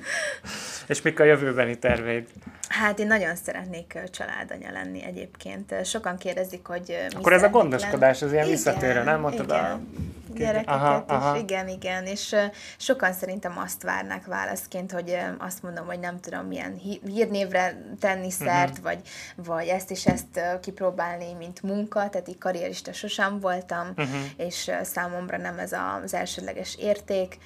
[0.90, 2.28] És mik a jövőbeni terveid?
[2.68, 5.86] Hát én nagyon szeretnék családanya lenni egyébként.
[5.86, 9.20] Sokan kérdezik, hogy mi Akkor ez a gondoskodás, ez ilyen visszatérő, nem?
[9.20, 10.08] Mondtad a- igen.
[10.36, 11.38] Gyerekeket Aha, is, aha.
[11.38, 12.06] igen, igen.
[12.06, 12.36] És
[12.78, 18.32] sokan szerintem azt várnak válaszként, hogy azt mondom, hogy nem tudom milyen hí- hírnévre tenni
[18.32, 18.82] szert, Mhm.
[18.84, 19.00] vagy,
[19.36, 24.08] vagy ezt és ezt kipróbálni, mint munka, tehát így karrierista sosem voltam, Mhm.
[24.38, 27.38] és számomra nem ez a- az elsődleges érték,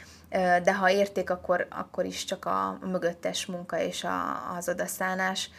[0.64, 5.50] de ha érték, akkor, akkor is csak a, mögöttes munka és a, az odaszánás,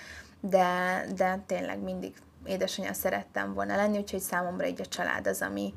[0.40, 2.12] de, de tényleg mindig
[2.46, 5.74] édesanyja szerettem volna lenni, úgyhogy számomra így a család az, ami,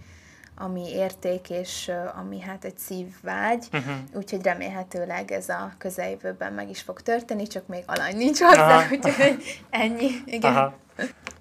[0.56, 3.96] ami érték, és ami hát egy szívvágy, uh-huh.
[4.14, 8.90] úgyhogy remélhetőleg ez a közeljövőben meg is fog történni, csak még alany nincs hozzá, Aha.
[8.96, 10.10] úgyhogy ennyi.
[10.26, 10.56] Igen.
[10.56, 10.74] Aha.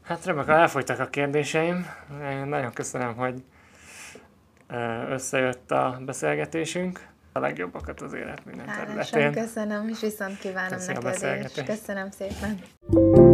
[0.03, 1.87] Hát Rebeka, elfogytak a kérdéseim.
[2.31, 3.43] Én nagyon köszönöm, hogy
[5.09, 7.15] összejött a beszélgetésünk.
[7.37, 9.43] A legjobbakat az élet minden Hálásan területén.
[9.45, 11.67] köszönöm, és viszont kívánom Köszi neked beszélgetést.
[11.67, 13.26] Köszönöm szépen.